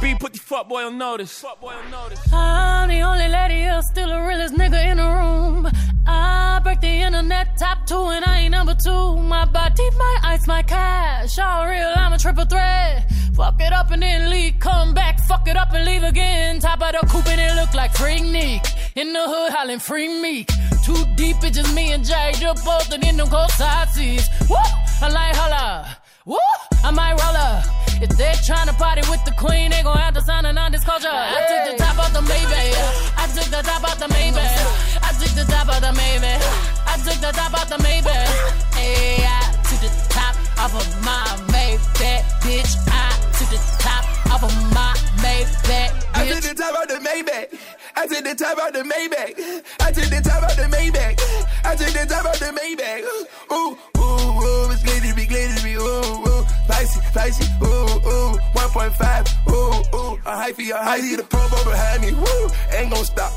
B 0.00 0.14
put 0.14 0.32
the 0.32 0.38
fuck 0.38 0.68
boy 0.68 0.84
on 0.84 0.96
notice. 0.96 1.40
Fuck 1.40 1.60
boy 1.60 1.72
on 1.72 1.90
notice. 1.90 2.20
I'm 2.32 2.88
the 2.88 3.00
only 3.00 3.28
lady 3.28 3.54
here, 3.54 3.80
still 3.82 4.08
the 4.08 4.20
realest 4.20 4.54
nigga 4.54 4.90
in 4.90 4.98
the 4.98 5.08
room. 5.08 5.68
I 6.06 6.60
break 6.62 6.80
the 6.80 6.86
internet 6.86 7.58
top 7.58 7.84
two 7.84 8.06
and 8.14 8.24
I 8.24 8.40
ain't 8.40 8.52
number 8.52 8.74
two. 8.74 9.16
My 9.16 9.44
body, 9.44 9.88
my 9.98 10.18
ice, 10.22 10.46
my 10.46 10.62
cash. 10.62 11.38
All 11.38 11.66
real, 11.66 11.92
I'm 11.96 12.12
a 12.12 12.18
triple 12.18 12.44
threat. 12.44 13.10
Fuck 13.34 13.60
it 13.60 13.72
up 13.72 13.90
and 13.90 14.02
then 14.02 14.30
leave, 14.30 14.60
come 14.60 14.94
back, 14.94 15.20
fuck 15.20 15.48
it 15.48 15.56
up 15.56 15.72
and 15.72 15.84
leave 15.84 16.04
again. 16.04 16.60
Top 16.60 16.80
of 16.80 16.92
the 16.92 17.06
coupe 17.08 17.26
and 17.28 17.40
it 17.40 17.60
look 17.60 17.74
like 17.74 17.92
Freak 17.94 18.22
Nick. 18.22 18.64
In 18.94 19.12
the 19.12 19.24
hood, 19.26 19.52
hollering 19.52 19.80
free 19.80 20.08
meek. 20.22 20.48
Too 20.84 21.04
deep, 21.16 21.36
it's 21.42 21.56
just 21.56 21.74
me 21.74 21.92
and 21.92 22.04
Jay, 22.04 22.32
just 22.34 22.64
both 22.64 22.92
in 22.92 23.16
them 23.16 23.28
cold 23.28 23.50
side 23.50 23.88
seats. 23.88 24.28
Woo! 24.48 24.56
I 25.02 25.08
like 25.08 25.34
holla. 25.34 25.96
Woo! 26.24 26.38
I 26.84 26.90
might 26.90 27.12
roll 27.12 27.36
up. 27.36 27.77
If 28.00 28.10
they're 28.16 28.34
trying 28.46 28.68
to 28.68 28.74
party 28.74 29.02
with 29.10 29.24
the 29.24 29.32
queen, 29.32 29.70
they 29.72 29.82
gon' 29.82 29.98
have 29.98 30.14
to 30.14 30.20
sign 30.20 30.46
a 30.46 30.52
non-disclosure. 30.52 31.08
I 31.10 31.42
took 31.50 31.72
the 31.72 31.82
top 31.82 31.98
off 31.98 32.12
the 32.12 32.20
Maybach. 32.20 32.78
I 33.18 33.26
took 33.34 33.50
the 33.50 33.62
top 33.62 33.82
off 33.82 33.98
the 33.98 34.06
Maybach. 34.06 35.02
I 35.02 35.10
took 35.18 35.34
the 35.34 35.44
top 35.50 35.66
off 35.66 35.80
the 35.80 35.90
Maybach. 35.98 36.42
I 36.86 36.94
took 37.02 37.18
the 37.18 37.32
top 37.34 37.54
off 37.54 37.68
the 37.68 37.76
Maybach. 37.82 38.30
Hey, 38.78 39.26
I 39.26 39.50
took 39.66 39.80
the 39.82 39.90
top 40.14 40.36
off 40.62 40.74
of 40.78 40.86
my 41.02 41.26
Maybach, 41.50 42.22
bitch. 42.46 42.78
I 42.86 43.18
took 43.34 43.50
the 43.50 43.58
top 43.82 44.04
off 44.30 44.44
of 44.44 44.54
my 44.72 44.94
Maybach, 45.18 45.58
bitch. 45.66 45.90
I 46.14 46.26
to 46.26 46.34
bitch. 46.34 46.48
the 46.48 46.54
top 46.54 46.78
of 46.80 46.88
the 46.88 47.02
Maybach. 47.02 47.58
I 47.96 48.06
took 48.06 48.22
the 48.22 48.34
top 48.36 48.58
of 48.58 48.72
the 48.72 48.82
Maybach. 48.86 49.64
I 49.80 49.90
took 49.90 50.04
the 50.04 50.20
top 50.22 50.42
of 50.44 50.56
the 50.56 50.70
Maybach. 50.70 51.18
I 51.64 51.74
took 51.74 51.90
the 51.90 52.06
top 52.06 52.26
of 52.26 52.38
the 52.38 52.54
Maybach. 52.54 53.02
Ooh, 53.50 53.76
ooh, 53.98 54.38
ooh, 54.38 54.70
it's 54.70 54.84
glittery, 54.84 55.26
glittery, 55.26 55.74
ooh, 55.74 56.27
Spicy, 56.68 57.00
spicy, 57.00 57.44
ooh, 57.64 57.66
ooh. 57.66 58.36
1.5, 58.52 59.48
ooh, 59.48 59.96
ooh. 59.96 60.20
A 60.26 60.36
hyphy, 60.36 60.68
a 60.68 60.76
hyphy. 60.84 61.16
The 61.16 61.24
over 61.34 61.70
behind 61.70 62.02
me, 62.02 62.12
woo. 62.12 62.50
Ain't 62.76 62.92
gon' 62.92 63.06
stop. 63.06 63.32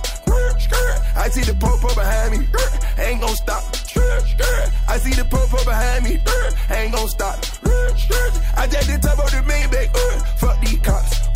I 1.15 1.29
see 1.29 1.39
the 1.39 1.55
up 1.55 1.95
behind 1.95 2.31
me, 2.31 2.47
ain't 3.01 3.21
gon' 3.21 3.35
stop. 3.35 3.63
I 4.89 4.97
see 4.97 5.13
the 5.13 5.23
up 5.23 5.65
behind 5.65 6.03
me, 6.03 6.19
ain't 6.75 6.91
gon' 6.93 7.07
stop. 7.07 7.39
I 8.57 8.67
just 8.67 8.87
the 8.87 8.99
top 9.01 9.19
of 9.19 9.31
the 9.31 9.37
Maybach, 9.47 9.95
fuck 10.37 10.59
these 10.59 10.79
cops. 10.79 11.29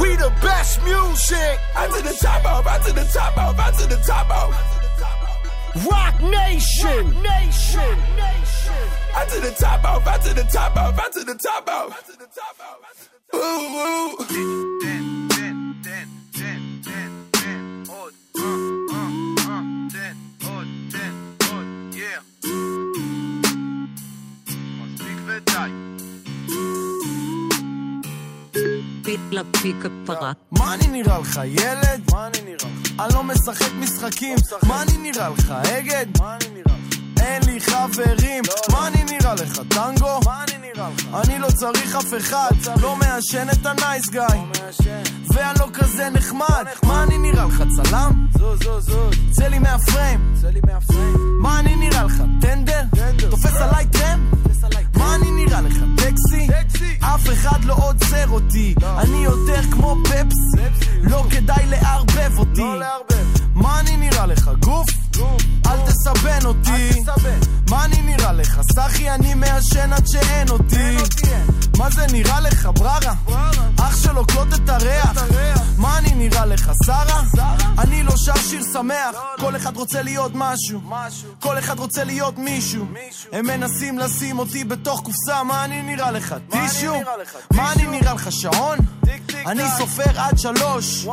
We 0.00 0.16
the 0.16 0.32
best 0.40 0.82
music. 0.82 1.60
I 1.76 1.88
to 1.88 2.02
the 2.02 2.16
top 2.18 2.46
off, 2.46 2.66
I 2.66 2.78
to 2.86 2.92
the 2.94 3.04
top 3.12 3.36
off, 3.36 3.58
I 3.58 3.70
to 3.72 3.86
the 3.86 4.02
top 4.02 4.30
off. 4.30 4.77
Rock 5.89 6.21
Nation. 6.21 7.03
Nation. 7.21 7.95
I 9.15 9.25
to 9.25 9.39
the 9.39 9.51
top 9.59 9.83
off, 9.83 10.07
I 10.07 10.17
to 10.17 10.33
the 10.33 10.43
top 10.43 10.75
off, 10.75 10.99
I 10.99 11.09
to 11.09 11.23
the 11.25 11.35
top 11.35 11.69
off. 11.69 13.09
Ooh, 13.35 13.39
ooh. 13.39 14.73
פיק 29.03 29.21
לפיק 29.31 29.75
הפרה. 29.85 30.31
מה 30.51 30.73
אני 30.73 30.87
נראה 30.87 31.19
לך, 31.19 31.39
ילד? 31.45 32.01
מה 32.11 32.27
אני 32.27 32.41
נראה 32.41 32.55
לך? 32.55 32.76
אני 33.00 33.14
לא 33.14 33.24
משחק 33.24 33.72
משחקים, 33.78 34.38
מה 34.68 34.82
אני 34.82 34.96
נראה 34.98 35.28
לך, 35.28 35.50
אגד? 35.50 36.06
אין 37.20 37.42
לי 37.42 37.60
חברים, 37.60 38.42
מה 38.72 38.86
אני 38.88 39.04
נראה 39.04 39.34
לך, 39.34 39.60
טנגו? 39.68 40.20
מה 40.24 40.44
אני 40.44 40.58
נראה 40.58 40.88
לך? 40.96 41.04
אני 41.14 41.38
לא 41.38 41.48
צריך 41.50 41.96
אף 41.96 42.14
אחד, 42.18 42.50
לא 42.80 42.96
מעשן 42.96 43.46
את 43.52 43.66
הנייס 43.66 44.08
גיא. 44.10 44.20
ואני 45.34 45.58
לא 45.58 45.66
כזה 45.74 46.08
נחמד, 46.10 46.64
מה 46.82 47.02
אני 47.02 47.18
נראה 47.18 47.44
לך, 47.44 47.62
צלם? 47.76 48.26
זוז, 48.38 48.62
זוז, 48.64 48.84
זוז. 48.84 49.14
צא 49.30 49.48
לי 49.48 49.58
מהפריים. 49.58 50.34
מה 51.40 51.60
אני 51.60 51.76
נראה 51.76 52.04
לך, 52.04 52.22
טנדר? 52.40 52.82
תופס 53.30 53.56
עליי 53.60 53.86
טרם? 53.86 54.30
מה 54.98 55.14
אני 55.14 55.30
נראה 55.30 55.60
לך, 55.60 55.76
טקסי? 55.96 56.48
אף 57.00 57.28
אחד 57.32 57.64
לא 57.64 57.74
עוצר 57.74 58.28
אותי. 58.28 58.74
אני 58.98 59.24
יותר 59.24 59.62
כמו 59.70 59.96
פפסי. 60.04 60.86
לא 61.02 61.24
כדאי 61.30 61.66
לערבב 61.66 62.38
אותי. 62.38 62.62
מה 63.54 63.80
אני 63.80 63.96
נראה 63.96 64.26
לך, 64.26 64.50
גוף? 64.60 64.88
אל 65.66 65.76
תסבן 65.86 66.46
אותי. 66.46 67.00
מה 67.70 67.84
אני 67.84 68.02
נראה 68.02 68.32
לך, 68.32 68.60
סחי? 68.74 69.10
אני 69.10 69.34
מעשן 69.34 69.92
עד 69.92 70.06
שאין 70.06 70.48
אותי 70.48 70.96
מה 71.78 71.90
זה 71.90 72.06
נראה 72.12 72.40
לך, 72.40 72.68
בררה? 72.74 73.14
אח 73.80 74.02
שלו 74.02 74.26
קלוט 74.26 74.48
את 74.54 74.68
הריח 74.68 75.24
מה 75.76 75.98
אני 75.98 76.14
נראה 76.14 76.46
לך, 76.46 76.70
שרה? 76.86 77.22
אני 77.78 78.02
לא 78.02 78.16
שר 78.16 78.36
שיר 78.36 78.62
שמח 78.72 79.16
כל 79.40 79.56
אחד 79.56 79.76
רוצה 79.76 80.02
להיות 80.02 80.32
משהו 80.34 80.80
כל 81.40 81.58
אחד 81.58 81.78
רוצה 81.78 82.04
להיות 82.04 82.38
מישהו 82.38 82.86
הם 83.32 83.46
מנסים 83.46 83.98
לשים 83.98 84.38
אותי 84.38 84.64
בתוך 84.64 85.00
קופסה 85.00 85.42
מה 85.42 85.64
אני 85.64 85.82
נראה 85.82 86.10
לך, 86.10 86.34
טישו? 86.50 86.94
מה 87.54 87.72
אני 87.72 87.86
נראה 87.86 88.14
לך, 88.14 88.32
שעון? 88.32 88.78
אני 89.46 89.62
סופר 89.78 90.20
עד 90.20 90.38
שלוש 90.38 91.06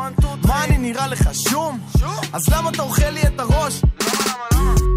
מה 0.48 0.64
אני 0.64 0.78
נראה 0.78 1.08
לך, 1.08 1.30
שום? 1.50 1.80
אז 2.34 2.50
למה 2.50 2.70
אתה 2.70 2.82
אוכל 2.82 3.10
לי 3.10 3.22
את 3.22 3.40
הראש? 3.40 3.82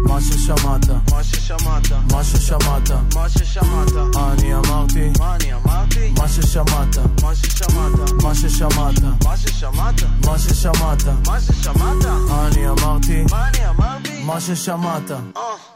מה 0.05 0.21
ששמעת, 0.21 0.89
מה 1.11 1.23
ששמעת, 1.23 1.91
מה 2.11 2.23
ששמעת, 2.23 2.91
מה 3.15 3.29
ששמעת, 3.29 3.91
אני 4.17 4.55
אמרתי, 4.55 5.09
מה 5.19 5.35
אני 5.35 5.53
אמרתי? 5.53 6.13
מה 6.17 6.27
ששמעת, 6.27 6.97
מה 7.23 7.35
ששמעת, 7.35 8.23
מה 8.23 8.35
ששמעת, 8.35 8.99
מה 9.23 9.37
ששמעת, 9.37 10.03
מה 10.25 10.39
ששמעת, 10.39 11.03
מה 11.27 11.39
ששמעת, 11.41 12.05
אני 12.29 12.69
אמרתי, 12.69 13.23
מה 13.31 13.47
אני 13.47 13.67
אמרתי? 13.69 14.23
מה 14.23 14.41
ששמעת. 14.41 15.11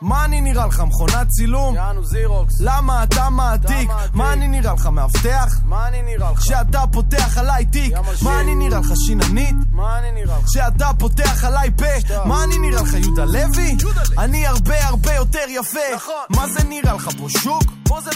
מה 0.01 0.25
אני 0.25 0.41
נראה 0.41 0.67
לך, 0.67 0.79
מכונת 0.79 1.27
צילום? 1.27 1.75
יענו 1.75 2.05
זירוקס, 2.05 2.53
למה 2.59 3.03
אתה 3.03 3.29
מעתיק? 3.29 3.89
מה 4.13 4.33
אני 4.33 4.47
נראה 4.47 4.73
לך, 4.73 4.85
מאבטח? 4.85 5.55
מה 5.65 5.87
אני 5.87 6.01
נראה 6.01 6.31
לך? 6.31 6.39
כשאתה 6.39 6.83
פותח 6.91 7.37
עליי 7.37 7.65
תיק, 7.65 7.93
מה 8.21 8.39
אני 8.41 8.55
נראה 8.55 8.79
לך, 8.79 8.87
שיננית? 9.05 9.55
מה 9.71 9.99
אני 9.99 10.11
נראה 10.11 10.37
לך? 10.37 10.45
כשאתה 10.45 10.89
פותח 10.99 11.43
עליי 11.43 11.71
פה, 11.77 11.85
מה 12.25 12.43
אני 12.43 12.57
נראה 12.57 12.81
לך, 12.81 12.93
יהודה 12.93 13.25
לוי? 13.25 13.77
אני 14.17 14.47
הרבה 14.47 14.85
הרבה 14.87 15.13
יותר 15.13 15.45
יפה. 15.47 15.79
מה 16.29 16.47
זה 16.47 16.63
נראה 16.63 16.93
לך 16.93 17.09
פה, 17.17 17.29
שוק? 17.29 17.63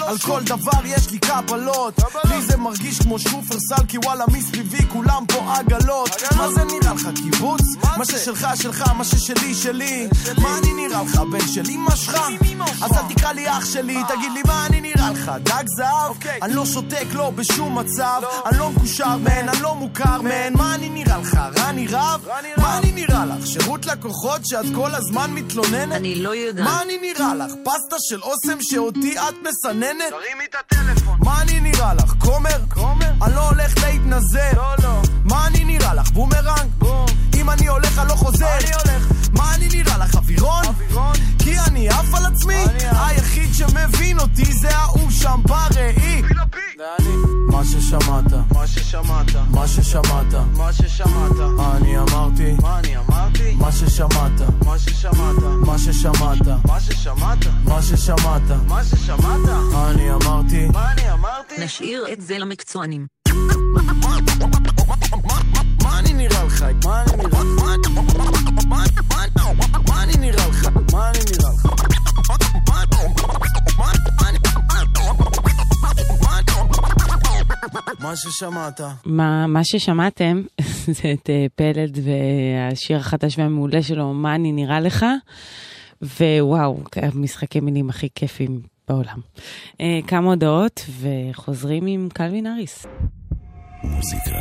על 0.07 0.17
כל 0.17 0.43
דבר 0.43 0.85
יש 0.85 1.11
לי 1.11 1.19
קבלות. 1.19 1.99
לי 2.29 2.41
זה 2.41 2.57
מרגיש 2.57 2.99
כמו 3.01 3.19
שופרסל, 3.19 3.85
כי 3.87 3.97
וואלה 3.97 4.25
מסביבי 4.27 4.85
כולם 4.93 5.25
פה 5.27 5.55
עגלות. 5.55 6.09
מה 6.37 6.47
זה 6.53 6.63
נראה 6.63 6.93
לך, 6.93 7.09
קיבוץ? 7.15 7.61
מה 7.97 8.05
ששלך 8.05 8.47
שלך, 8.55 8.83
מה 8.97 9.03
ששלי 9.03 9.55
שלי. 9.55 10.07
מה 10.37 10.57
אני 10.57 10.73
נראה 10.73 11.03
לך, 11.03 11.15
בן 11.31 11.47
של 11.47 11.63
אמא 11.69 11.95
שלך? 11.95 12.17
אז 12.81 12.91
אל 12.91 13.13
תקרא 13.15 13.31
לי 13.31 13.49
אח 13.49 13.65
שלי, 13.65 13.97
תגיד 14.07 14.31
לי 14.33 14.41
מה 14.45 14.65
אני 14.65 14.81
נראה 14.81 15.11
לך, 15.11 15.31
דג 15.43 15.63
זהב? 15.77 16.15
אני 16.41 16.53
לא 16.53 16.65
שותק, 16.65 17.05
לא 17.13 17.29
בשום 17.29 17.77
מצב. 17.77 18.21
אני 18.45 18.57
לא 18.57 18.69
מקושר 18.69 19.17
man, 19.17 19.49
אני 19.49 19.61
לא 19.61 19.75
מוכר 19.75 20.21
man. 20.21 20.53
מה 20.53 20.75
אני 20.75 20.89
נראה 20.89 21.17
לך, 21.17 21.37
רני 21.57 21.87
רהב? 21.87 22.27
מה 22.57 22.77
אני 22.77 22.91
נראה 22.91 23.25
לך, 23.25 23.47
שירות 23.47 23.85
לקוחות 23.85 24.45
שאת 24.45 24.65
כל 24.75 24.95
הזמן 24.95 25.31
מתלוננת? 25.87 26.01
אני 26.01 26.15
לא 26.15 26.35
יודעת. 26.35 26.65
מה 26.65 26.81
אני 26.81 26.97
נראה 26.97 27.35
לך, 27.35 27.51
פסטה 27.63 27.95
של 27.99 28.21
אוסם 28.21 28.57
שאותי 28.61 29.17
את 29.19 29.35
מסננת? 29.41 30.09
תרימי 30.09 30.45
את 30.49 30.55
הטלפון. 30.55 31.17
מה 31.19 31.41
אני 31.41 31.59
נראה 31.59 31.93
לך, 31.93 32.13
כומר? 32.19 32.57
כומר? 32.73 33.11
אני 33.25 33.35
לא 33.35 33.49
הולך 33.49 33.73
להתנזר. 33.83 34.51
לא, 34.55 34.75
לא. 34.83 35.01
מה 35.25 35.47
אני 35.47 35.63
נראה 35.63 35.93
לך, 35.93 36.11
בומרנג? 36.11 36.69
בום. 36.77 37.05
אם 37.37 37.49
אני 37.49 37.67
הולך 37.67 37.99
אני 37.99 38.07
לא 38.09 38.13
חוזר. 38.13 38.57
אני 38.57 38.71
הולך. 38.73 39.11
מה 39.33 39.55
אני 39.55 39.67
נראה 39.67 39.97
לך, 39.97 40.15
אווירון? 40.15 40.63
אווירון? 40.65 41.13
כי 41.39 41.59
אני 41.59 41.89
עף 41.89 42.13
על 42.13 42.25
עצמי? 42.25 42.63
היחיד 42.91 43.53
שמבין 43.53 44.19
אותי 44.19 44.53
זה 44.53 44.77
ההוא 44.77 45.11
שם 45.11 45.39
בראי. 45.43 46.21
מה 47.51 47.63
ששמעת, 47.65 48.33
מה 48.53 48.67
ששמעת, 48.67 49.35
מה 49.51 49.67
ששמעת, 49.67 50.33
מה 50.57 50.73
ששמעת, 50.73 51.31
אני 51.75 51.97
אמרתי, 51.97 52.55
מה 52.61 52.79
אני 52.79 52.97
אמרתי? 52.97 53.55
מה 53.55 53.71
ששמעת, 53.71 54.41
מה 54.65 54.79
ששמעת, 54.79 55.43
מה 55.65 55.77
ששמעת, 55.77 56.47
מה 56.65 56.79
ששמעת, 56.79 57.45
מה 57.65 57.81
ששמעת, 57.81 58.41
מה 58.67 58.83
ששמעת, 58.83 59.49
אני 59.89 60.11
אמרתי, 60.11 60.65
מה 60.73 60.91
אני 60.91 61.11
אמרתי? 61.11 61.55
נשאיר 61.65 62.05
את 62.13 62.21
זה 62.21 62.37
למקצוענים. 62.37 63.07
מה 65.87 65.99
אני 65.99 66.13
נראה 66.13 66.43
לך? 66.43 66.65
מה 66.85 67.03
אני 67.03 67.17
נראה 67.17 67.43
לך? 67.43 67.87
מה 68.69 70.03
אני- 70.03 70.17
נראה 70.17 70.47
לך? 70.49 70.67
מה 70.93 71.09
אני 71.09 71.19
נראה 71.29 71.49
לך? 71.49 71.67
מה- 77.99 78.15
ששמעת. 78.15 78.81
מה, 79.05 79.47
מה 79.47 79.63
ששמעתם 79.63 80.41
זה 80.97 81.13
את 81.13 81.29
אה, 81.29 81.45
פלד 81.55 81.97
והשיר 82.03 82.97
החדש 82.97 83.37
והמעולה 83.39 83.81
שלו, 83.83 84.13
מה 84.13 84.35
אני 84.35 84.51
נראה 84.51 84.79
לך, 84.79 85.05
ווואו, 86.01 86.77
המשחקי 86.95 87.59
מילים 87.59 87.89
הכי 87.89 88.07
כיפים 88.15 88.59
בעולם. 88.87 89.19
אה, 89.81 89.99
כמה 90.07 90.29
הודעות 90.29 90.85
וחוזרים 91.01 91.85
עם 91.85 92.09
קלווין 92.13 92.47
אריס. 92.47 92.85
מוזיקה 93.83 94.31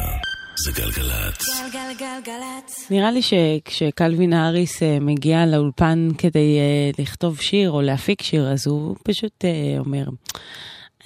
זה 0.58 0.72
גלגלצ. 0.72 1.60
גלגלגלגלצ. 1.72 2.90
נראה 2.90 3.10
לי 3.10 3.20
שכשקלווין 3.22 4.32
האריס 4.32 4.82
אה, 4.82 4.98
מגיע 5.00 5.46
לאולפן 5.46 6.08
כדי 6.18 6.58
אה, 6.58 7.02
לכתוב 7.02 7.40
שיר 7.40 7.70
או 7.70 7.82
להפיק 7.82 8.22
שיר, 8.22 8.52
אז 8.52 8.66
הוא 8.66 8.96
פשוט 9.02 9.44
אה, 9.44 9.78
אומר, 9.78 10.08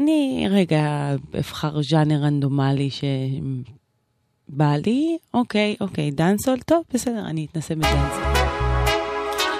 אני 0.00 0.46
רגע 0.50 1.14
אבחר 1.38 1.82
ז'אנר 1.82 2.22
רנדומלי 2.22 2.88
שבא 2.90 4.76
לי, 4.86 5.18
אוקיי, 5.34 5.76
אוקיי, 5.80 6.10
דאנסול, 6.10 6.58
טוב, 6.66 6.82
בסדר, 6.94 7.26
אני 7.26 7.46
אתנסה 7.50 7.74
בדאנסול. 7.74 8.22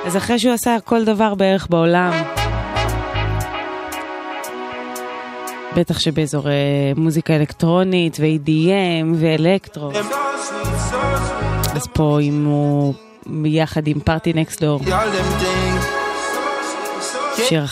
אז 0.06 0.16
אחרי 0.16 0.38
שהוא 0.38 0.52
עשה 0.52 0.76
כל 0.84 1.04
דבר 1.04 1.34
בערך 1.34 1.66
בעולם, 1.70 2.39
בטח 5.76 5.98
שבאזורי 5.98 6.52
מוזיקה 6.96 7.36
אלקטרונית 7.36 8.16
ו-EDM 8.20 9.16
ואלקטרו. 9.20 9.90
אז 11.74 11.86
פה 11.92 12.18
אם 12.22 12.44
הוא 12.44 12.94
יחד 13.44 13.86
עם 13.86 14.00
פארטי 14.00 14.32
נקסט 14.32 14.60
דור, 14.60 14.80
All 14.80 14.88
them 14.88 15.42
things. 15.42 15.84
שיר 17.48 17.64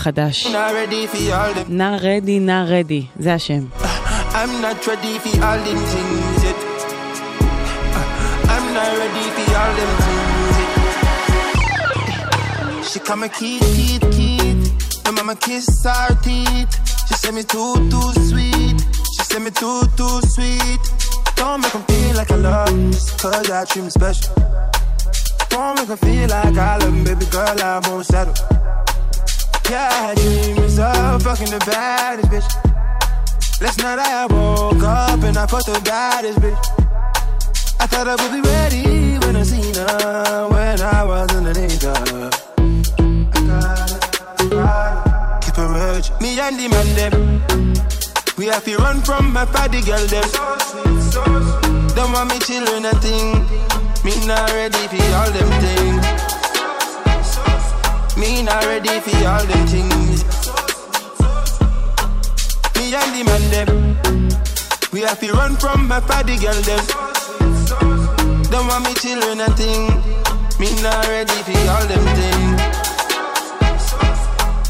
them. 1.54 1.68
נא 1.68 1.96
רדי, 2.00 2.40
נא 2.40 2.64
רדי, 2.66 3.06
זה 3.18 3.34
השם. 3.34 3.64
I'm 4.32 4.62
not 4.62 4.86
ready 4.86 5.18
for 5.24 5.36
all 5.42 5.60
them 5.66 5.80
things 5.92 6.44
yet. 6.44 6.58
I'm 8.54 8.66
not 8.76 8.90
ready 9.02 9.26
for 9.36 9.46
all 9.60 9.72
them 9.78 9.92
things 10.04 10.56
yet. 10.60 10.74
She 12.90 12.98
call 13.06 13.16
me 13.16 13.28
Keith, 13.38 13.68
Keith, 13.76 14.04
Keith. 14.16 14.62
My 15.04 15.10
mama 15.16 15.34
kiss 15.44 15.68
her 15.84 16.14
teeth. 16.26 16.87
She 17.08 17.14
said 17.14 17.34
me 17.34 17.42
too, 17.42 17.74
too 17.90 18.12
sweet. 18.28 18.78
She 19.14 19.22
said 19.24 19.42
me 19.42 19.50
too, 19.50 19.82
too 19.96 20.20
sweet. 20.28 20.80
Don't 21.36 21.60
make 21.62 21.74
'em 21.74 21.82
feel 21.84 22.14
like 22.16 22.30
I 22.30 22.36
love 22.36 22.68
'em 22.68 22.92
just 22.92 23.18
cause 23.18 23.50
I 23.50 23.64
treat 23.64 23.84
me 23.84 23.90
special. 23.90 24.34
Don't 25.48 25.74
make 25.78 25.88
'em 25.88 25.96
feel 25.96 26.28
like 26.28 26.58
I 26.58 26.76
love 26.76 26.82
love 26.82 26.94
'em, 26.94 27.04
baby 27.04 27.26
girl, 27.26 27.60
I 27.62 27.80
won't 27.88 28.04
settle. 28.06 28.34
Yeah, 29.70 30.10
I 30.10 30.14
dream 30.14 30.56
myself 30.56 31.22
fucking 31.22 31.50
the 31.50 31.58
baddest 31.66 32.28
bitch. 32.30 32.48
Last 33.60 33.78
night 33.82 33.98
I 33.98 34.26
woke 34.26 34.82
up 34.82 35.22
and 35.22 35.36
I 35.36 35.46
fucked 35.46 35.66
the 35.66 35.80
baddest 35.80 36.38
bitch. 36.40 36.62
I 37.80 37.86
thought 37.86 38.08
I 38.08 38.16
would 38.20 38.32
be 38.32 38.40
ready 38.40 39.18
when 39.24 39.36
I 39.36 39.42
seen 39.42 39.74
her 39.74 40.48
when 40.48 40.80
I 40.80 41.04
was 41.04 41.28
underneath 41.34 41.82
her. 41.82 42.30
I 43.36 43.40
gotta, 43.50 43.98
gotta 44.00 44.36
keep 44.38 44.52
her 44.52 45.07
urge. 45.78 46.10
Me 46.20 46.38
and 46.40 46.58
the 46.58 46.68
man 46.68 46.88
them, 46.98 47.14
we 48.36 48.46
have 48.46 48.64
to 48.64 48.76
run 48.76 49.00
from 49.02 49.32
my 49.32 49.44
party 49.44 49.80
girl 49.82 50.04
them. 50.06 50.28
Don't 51.94 52.12
want 52.12 52.30
me 52.30 52.38
children 52.40 52.84
a 52.84 52.94
thing. 52.98 53.46
Me 54.04 54.14
not 54.26 54.50
ready 54.52 54.84
for 54.90 55.02
all 55.18 55.30
them 55.30 55.50
things. 55.62 56.04
Me 58.18 58.42
not 58.42 58.64
ready 58.64 59.00
for 59.00 59.18
all 59.26 59.44
them 59.46 59.66
things. 59.66 60.24
Me 62.76 62.94
and 62.94 63.10
the 63.14 63.22
man 63.28 63.44
them, 63.54 63.68
we 64.92 65.00
have 65.02 65.20
to 65.20 65.32
run 65.32 65.56
from 65.56 65.86
my 65.86 66.00
party 66.00 66.36
girl 66.38 66.60
them. 66.62 66.84
Don't 68.50 68.66
want 68.66 68.84
me 68.84 68.94
children 68.94 69.40
and 69.40 69.54
thing. 69.56 69.86
Me 70.58 70.68
not 70.82 71.06
ready 71.06 71.38
for 71.46 71.70
all 71.70 71.86
them 71.86 72.04
things. 72.16 72.47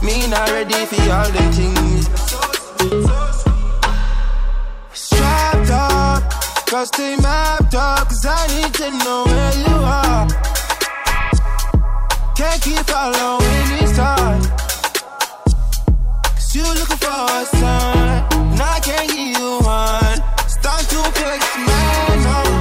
Me 0.08 0.26
not 0.28 0.48
ready 0.48 0.86
for 0.86 1.12
all 1.12 1.30
them 1.32 1.52
things. 1.52 2.08
Strapped 4.94 5.70
up, 5.70 6.22
cause 6.66 6.90
they 6.92 7.14
mapped 7.16 7.74
up, 7.74 8.08
cause 8.08 8.24
I 8.24 8.46
need 8.56 8.72
to 8.80 8.90
know 9.04 9.24
where 9.26 9.54
you 9.64 9.74
are. 10.00 10.26
Can't 12.34 12.62
keep 12.62 12.82
following 12.86 13.68
these 13.68 13.92
thoughts. 13.92 14.46
Cause 16.36 16.54
you 16.54 16.62
looking 16.62 17.00
for 17.04 17.26
a 17.40 17.44
sign, 17.60 18.24
and 18.32 18.62
I 18.62 18.80
can't 18.80 19.10
give 19.10 19.36
you 19.36 19.58
one. 19.60 20.22
Start 20.48 20.88
to 20.88 21.00
flex 21.18 21.44
man 21.68 22.26
on. 22.38 22.52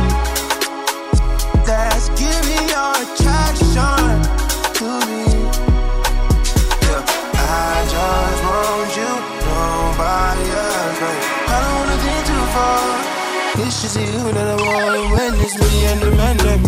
That's 1.65 2.09
giving 2.19 2.67
your 2.67 2.91
attraction 3.03 4.26
It's 13.79 13.93
just 13.93 13.99
you 14.01 14.33
that 14.33 14.41
I 14.41 14.57
want 14.57 15.05
when 15.13 15.37
it's 15.37 15.53
me 15.53 15.85
and 15.85 16.01
the 16.01 16.09
man 16.17 16.37
them. 16.41 16.65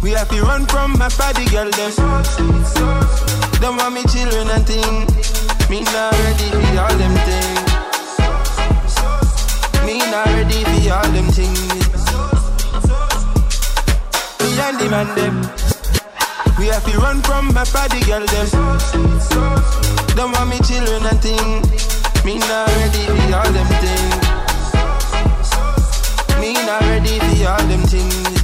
We 0.00 0.16
have 0.16 0.32
to 0.32 0.40
run 0.40 0.64
from 0.64 0.96
my 0.96 1.12
body, 1.20 1.44
girl. 1.52 1.68
Them. 1.68 1.92
Don't 3.60 3.76
want 3.76 3.92
me 3.92 4.00
children 4.08 4.48
and 4.48 4.64
thing. 4.64 5.04
Me 5.68 5.84
not 5.92 6.16
ready 6.24 6.48
for 6.56 6.72
all 6.80 6.96
them 6.96 7.12
things. 7.28 7.68
Me 9.84 10.00
not 10.08 10.24
ready 10.32 10.64
for 10.64 10.88
all 10.88 11.04
them 11.12 11.28
things. 11.36 11.68
Me 14.40 14.56
and 14.56 14.80
the 14.80 14.88
man 14.88 15.08
them. 15.20 15.36
We 16.56 16.72
have 16.72 16.84
to 16.88 16.96
run 16.96 17.20
from 17.20 17.52
my 17.52 17.68
body, 17.76 18.00
girl. 18.08 18.24
Them. 18.24 18.48
Don't 20.16 20.32
want 20.32 20.48
me 20.48 20.64
children 20.64 21.04
and 21.04 21.20
thing. 21.20 21.60
Me 22.24 22.40
not 22.48 22.72
ready 22.72 23.04
for 23.04 23.36
all 23.36 23.52
them 23.52 23.68
things. 23.84 24.29
Me 26.40 26.54
not 26.54 26.80
ready 26.80 27.18
for 27.18 27.48
all 27.50 27.66
them 27.68 27.82
things. 27.82 28.39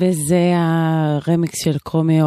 וזה 0.00 0.52
הרמיקס 0.56 1.64
של 1.64 1.78
קרומיו 1.78 2.26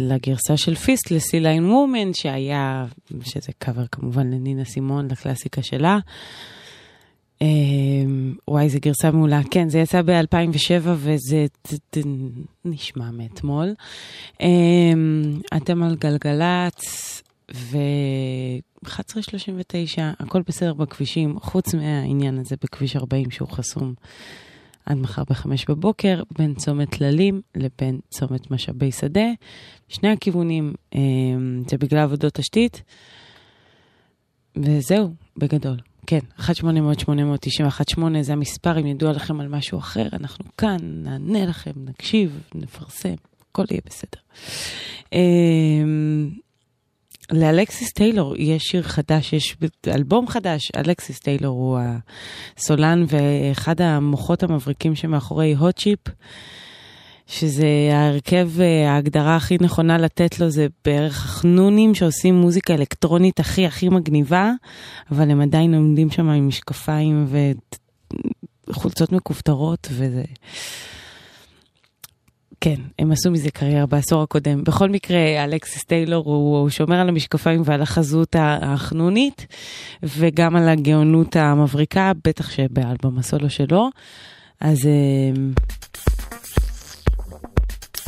לגרסה 0.00 0.56
של 0.56 0.74
פיסט 0.74 1.10
לסי 1.10 1.40
ליין 1.40 1.64
וומן, 1.70 2.14
שהיה, 2.14 2.84
שזה 3.22 3.52
קאבר 3.58 3.86
כמובן 3.92 4.30
לנינה 4.30 4.64
סימון, 4.64 5.08
לקלאסיקה 5.10 5.62
שלה. 5.62 5.98
אה, 7.42 7.46
וואי, 8.48 8.68
זו 8.68 8.78
גרסה 8.82 9.10
מעולה. 9.10 9.40
כן, 9.50 9.68
זה 9.68 9.78
יצא 9.78 10.02
ב-2007 10.02 10.50
וזה 10.84 11.16
זה- 11.68 11.76
זה 11.94 12.00
נשמע 12.64 13.10
מאתמול. 13.10 13.74
אה, 14.40 14.46
אתם 15.56 15.82
על 15.82 15.96
גלגלצ 15.96 16.82
ו-1139, 17.54 18.88
הכל 20.20 20.42
בסדר 20.46 20.74
בכבישים, 20.74 21.40
חוץ 21.40 21.74
מהעניין 21.74 22.38
הזה 22.38 22.56
בכביש 22.62 22.96
40 22.96 23.30
שהוא 23.30 23.48
חסום 23.48 23.94
עד 24.88 24.96
מחר 24.96 25.22
בחמש 25.30 25.64
בבוקר, 25.68 26.22
בין 26.38 26.54
צומת 26.54 26.90
טללים 26.90 27.40
לבין 27.54 28.00
צומת 28.10 28.50
משאבי 28.50 28.92
שדה. 28.92 29.26
שני 29.88 30.08
הכיוונים, 30.08 30.74
אה, 30.94 31.00
זה 31.68 31.78
בגלל 31.78 32.00
עבודות 32.00 32.34
תשתית. 32.34 32.82
וזהו, 34.56 35.10
בגדול. 35.36 35.76
כן, 36.06 36.18
1-800-891-8 36.38 38.00
זה 38.20 38.32
המספר, 38.32 38.80
אם 38.80 38.86
ידוע 38.86 39.12
לכם 39.12 39.40
על 39.40 39.48
משהו 39.48 39.78
אחר, 39.78 40.06
אנחנו 40.12 40.44
כאן, 40.58 40.76
נענה 40.82 41.46
לכם, 41.46 41.72
נקשיב, 41.76 42.40
נפרסם, 42.54 43.14
הכל 43.50 43.64
יהיה 43.70 43.80
בסדר. 43.86 44.20
לאלכסיס 47.32 47.92
טיילור 47.92 48.34
יש 48.38 48.62
שיר 48.62 48.82
חדש, 48.82 49.32
יש 49.32 49.56
אלבום 49.88 50.28
חדש, 50.28 50.70
אלכסיס 50.76 51.18
טיילור 51.18 51.58
הוא 51.58 51.78
הסולן 52.56 53.04
ואחד 53.08 53.80
המוחות 53.80 54.42
המבריקים 54.42 54.94
שמאחורי 54.94 55.54
הוט 55.54 55.78
צ'יפ, 55.78 55.98
שזה 57.26 57.66
ההרכב, 57.92 58.50
ההגדרה 58.86 59.36
הכי 59.36 59.56
נכונה 59.60 59.98
לתת 59.98 60.40
לו 60.40 60.50
זה 60.50 60.66
בערך 60.84 61.16
חנונים 61.16 61.94
שעושים 61.94 62.34
מוזיקה 62.34 62.74
אלקטרונית 62.74 63.40
הכי 63.40 63.66
הכי 63.66 63.88
מגניבה, 63.88 64.52
אבל 65.10 65.30
הם 65.30 65.40
עדיין 65.40 65.74
עומדים 65.74 66.10
שם 66.10 66.28
עם 66.28 66.48
משקפיים 66.48 67.26
וחולצות 68.68 69.12
מכופתרות 69.12 69.88
וזה... 69.90 70.22
כן, 72.60 72.80
הם 72.98 73.12
עשו 73.12 73.30
מזה 73.30 73.50
קריירה 73.50 73.86
בעשור 73.86 74.22
הקודם. 74.22 74.64
בכל 74.64 74.88
מקרה, 74.88 75.44
אלכסיס 75.44 75.84
טיילור 75.84 76.24
הוא, 76.24 76.58
הוא 76.58 76.70
שומר 76.70 77.00
על 77.00 77.08
המשקפיים 77.08 77.62
ועל 77.64 77.82
החזות 77.82 78.36
החנונית, 78.38 79.46
וגם 80.02 80.56
על 80.56 80.68
הגאונות 80.68 81.36
המבריקה, 81.36 82.12
בטח 82.24 82.50
שבאלבום 82.50 83.18
הסולו 83.18 83.50
שלו. 83.50 83.88
אז 84.60 84.86
אה, 84.86 85.40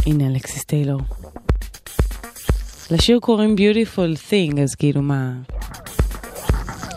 הנה 0.07 0.27
אלכסיס 0.27 0.65
טיילור. 0.65 1.01
לשיר 2.91 3.19
קוראים 3.19 3.57
Beautiful 3.59 4.31
Thing, 4.31 4.61
אז 4.61 4.75
כאילו 4.75 5.03
מה... 5.03 5.33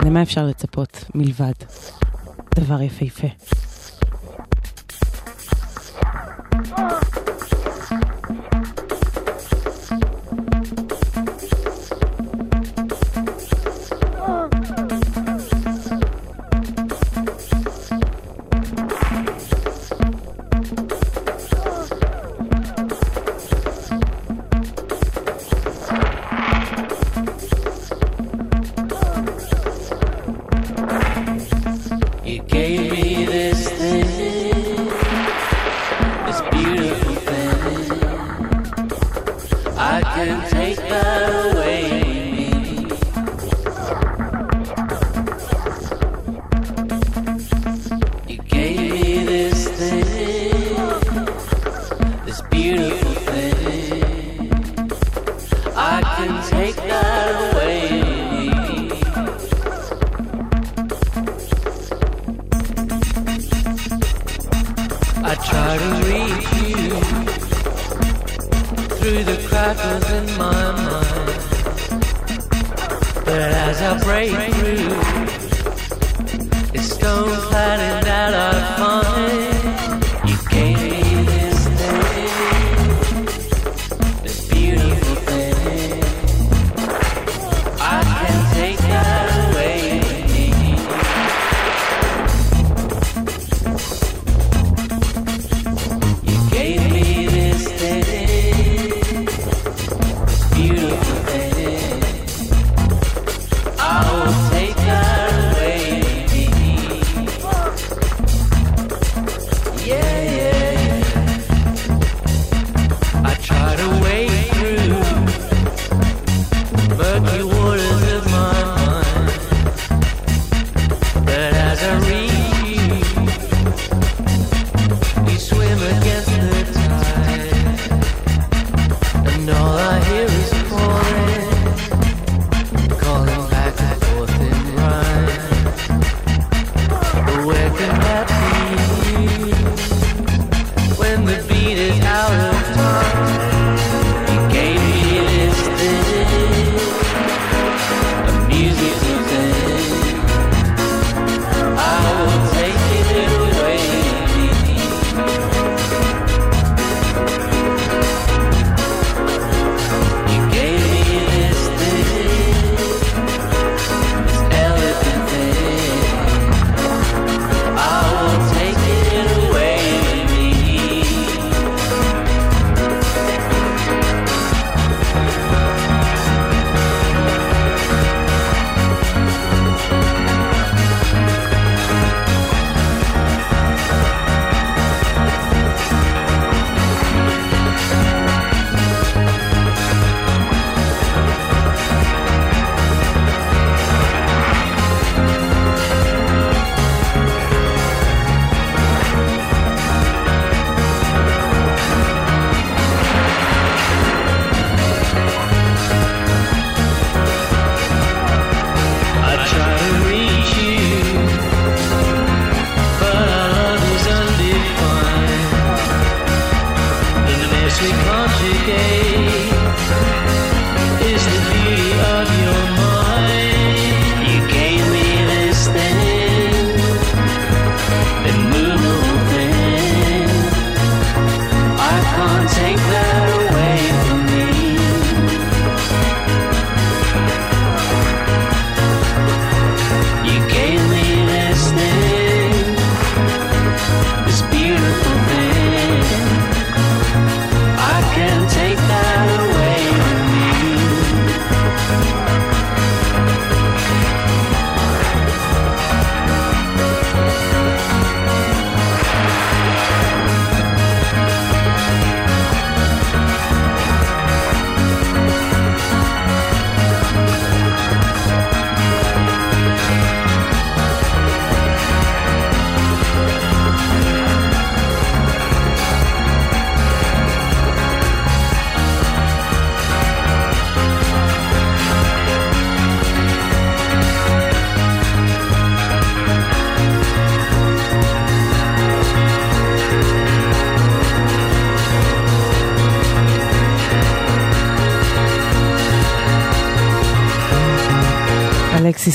למה 0.06 0.22
אפשר 0.22 0.46
לצפות 0.46 1.04
מלבד 1.16 1.54
דבר 2.56 2.82
יפהפה? 2.82 3.28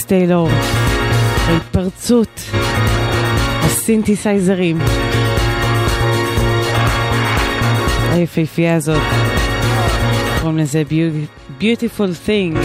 טיילור, 0.09 0.49
ההתפרצות, 1.47 2.41
הסינתסייזרים, 3.65 4.79
היפהפייה 8.13 8.77
הזאת, 8.77 9.03
קוראים 10.41 10.59
לזה 10.59 10.83
Beau- 10.91 11.27
Beautiful 11.63 12.27
Thing. 12.29 12.57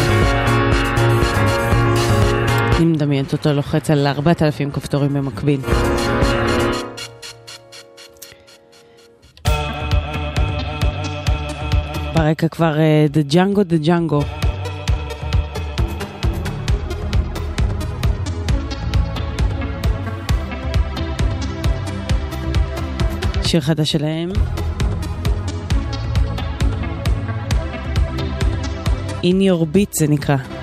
אני 2.78 2.86
מדמיינת 2.86 3.34
אותו 3.34 3.54
לוחץ 3.54 3.90
על 3.92 4.08
4,000 4.08 4.72
כפתורים 4.72 5.14
במקביל. 5.14 5.60
ברקע 12.16 12.48
כבר 12.48 12.80
אה, 12.80 13.06
The 13.14 13.34
Django 13.34 13.60
The 13.72 13.86
Django. 13.88 14.43
שיר 23.54 23.62
חדש 23.62 23.92
שלהם. 23.92 24.32
In 29.24 29.26
Your 29.26 29.76
Beat 29.76 29.90
זה 29.92 30.08
נקרא. 30.08 30.63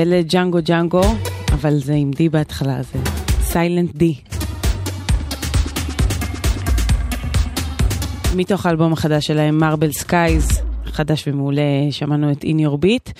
אז 0.00 0.06
זה 0.06 0.12
אלה 0.14 0.22
Django 0.22 0.58
Django, 0.64 1.00
אבל 1.52 1.78
זה 1.78 1.94
עם 1.94 2.10
D 2.10 2.28
בהתחלה, 2.28 2.82
זה 2.82 2.98
silent 3.40 3.94
D. 3.94 4.14
מתוך 8.36 8.66
האלבום 8.66 8.92
החדש 8.92 9.26
שלהם, 9.26 9.58
Marble 9.58 9.92
Skies, 9.92 10.60
חדש 10.84 11.28
ומעולה, 11.28 11.62
שמענו 11.90 12.32
את 12.32 12.44
In 12.44 12.46
Your 12.46 12.84
Beat, 12.84 13.12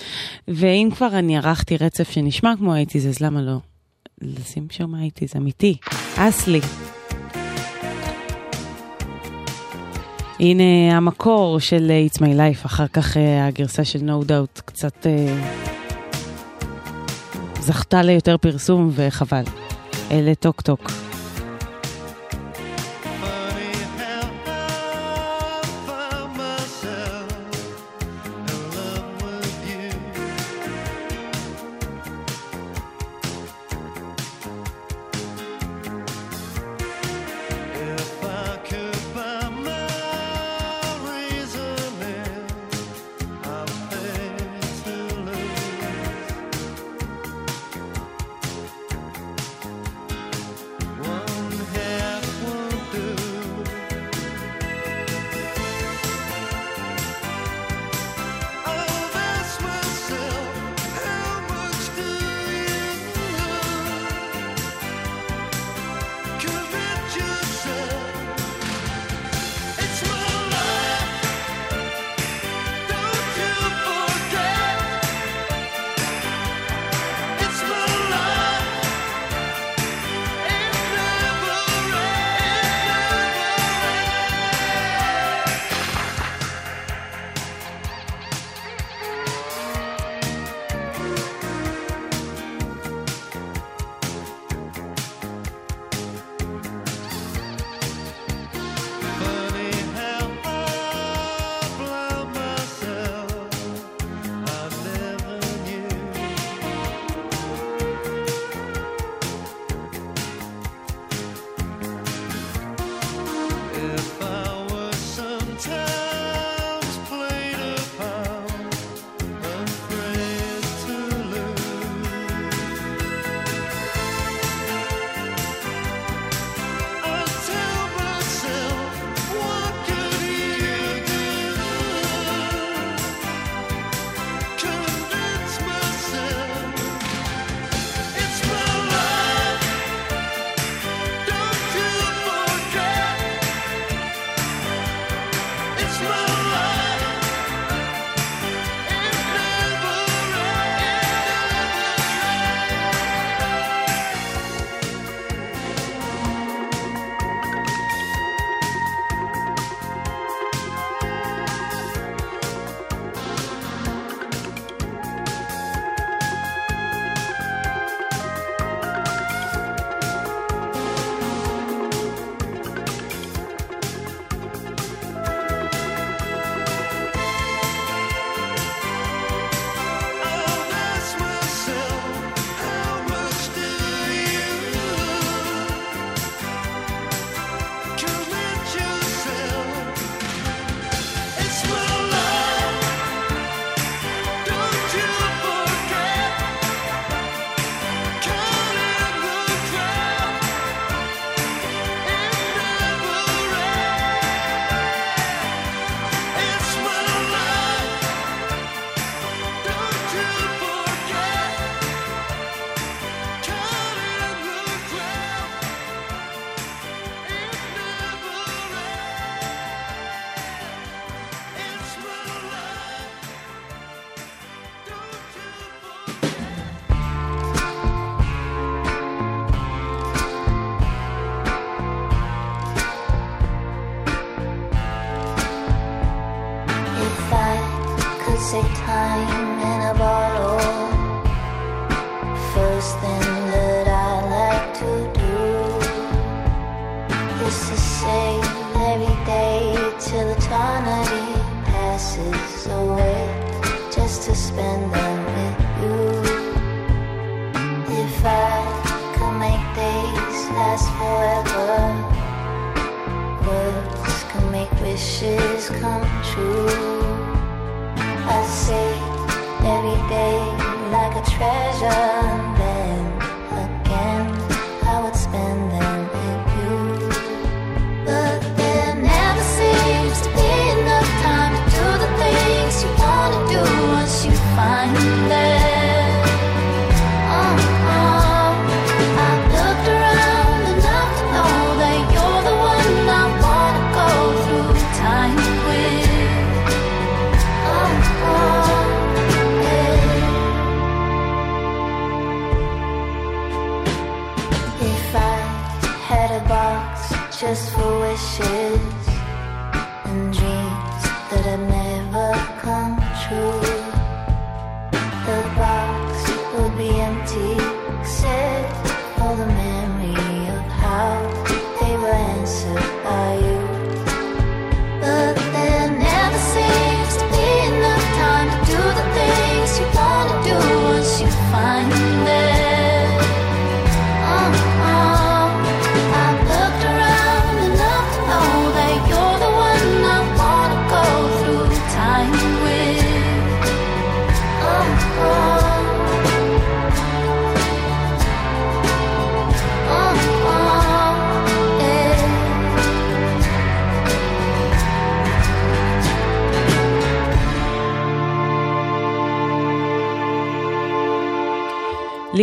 ואם 0.47 0.89
כבר 0.95 1.07
אני 1.19 1.37
ערכתי 1.37 1.77
רצף 1.77 2.11
שנשמע 2.11 2.53
כמו 2.57 2.73
האייטיז, 2.73 3.07
אז 3.07 3.19
למה 3.19 3.41
לא? 3.41 3.57
לשים 4.21 4.67
שם 4.69 4.95
האייטיז, 4.95 5.35
אמיתי. 5.37 5.77
אסלי. 6.15 6.61
הנה 10.39 10.97
המקור 10.97 11.59
של 11.59 11.91
It's 12.07 12.17
My 12.17 12.21
Life, 12.21 12.65
אחר 12.65 12.87
כך 12.87 13.17
אה, 13.17 13.47
הגרסה 13.47 13.85
של 13.85 13.99
No 13.99 14.25
Doubt 14.27 14.61
קצת 14.65 15.07
אה, 15.07 15.80
זכתה 17.71 18.01
ליותר 18.01 18.37
פרסום 18.37 18.89
וחבל. 18.95 19.43
אלה 20.11 20.35
טוק 20.35 20.61
טוק. 20.61 20.91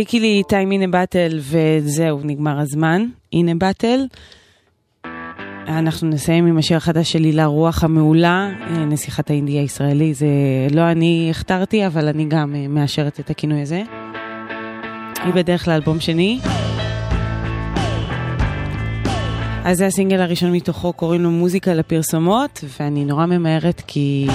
תפסיקי 0.09 0.27
לי 0.27 0.43
טיים 0.47 0.71
הנה 0.71 0.87
באטל 0.87 1.39
וזהו, 1.39 2.19
נגמר 2.23 2.59
הזמן. 2.59 3.05
הנה 3.33 3.55
באטל. 3.55 3.99
אנחנו 5.67 6.09
נסיים 6.09 6.45
עם 6.45 6.57
השיר 6.57 6.77
החדש 6.77 7.11
של 7.11 7.23
הילה 7.23 7.45
רוח 7.45 7.83
המעולה, 7.83 8.49
אה, 8.61 8.85
נסיכת 8.85 9.29
האינדי 9.29 9.51
הישראלי. 9.51 10.13
זה 10.13 10.27
לא 10.71 10.91
אני 10.91 11.27
הכתרתי, 11.31 11.87
אבל 11.87 12.07
אני 12.07 12.25
גם 12.25 12.55
אה, 12.55 12.67
מאשרת 12.67 13.19
את 13.19 13.29
הכינוי 13.29 13.61
הזה. 13.61 13.83
היא 15.23 15.33
בדרך 15.33 15.67
לאלבום 15.67 15.99
שני. 15.99 16.39
אז 19.63 19.77
זה 19.77 19.85
הסינגל 19.85 20.21
הראשון 20.21 20.51
מתוכו, 20.51 20.93
קוראים 20.93 21.21
לו 21.21 21.31
מוזיקה 21.31 21.73
לפרסומות, 21.73 22.63
ואני 22.79 23.05
נורא 23.05 23.25
ממהרת 23.25 23.81
כי... 23.87 24.27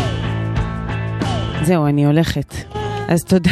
זהו, 1.62 1.86
אני 1.86 2.06
הולכת. 2.06 2.83
אז 3.08 3.24
תודה 3.24 3.50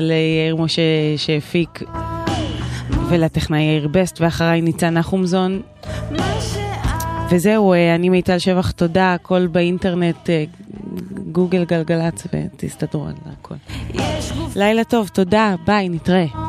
ליאיר 0.00 0.56
משה 0.56 0.82
שהפיק 1.16 1.82
ולטכנאי 3.08 3.62
יאיר 3.62 3.88
בסט, 3.88 4.20
ואחריי 4.20 4.60
ניצן 4.60 4.94
נחומזון. 4.94 5.62
וזהו, 7.30 7.72
אה, 7.72 7.94
אני 7.94 8.08
מיטל 8.08 8.38
שבח, 8.38 8.70
תודה, 8.70 9.14
הכל 9.14 9.46
באינטרנט, 9.46 10.30
אה, 10.30 10.44
גוגל 11.32 11.64
גלגלצ, 11.64 12.26
ותסתדרו 12.32 13.06
על 13.06 13.14
הכל. 13.32 13.54
לילה 14.56 14.84
טוב, 14.84 15.08
תודה, 15.08 15.54
ביי, 15.66 15.88
נתראה. 15.88 16.45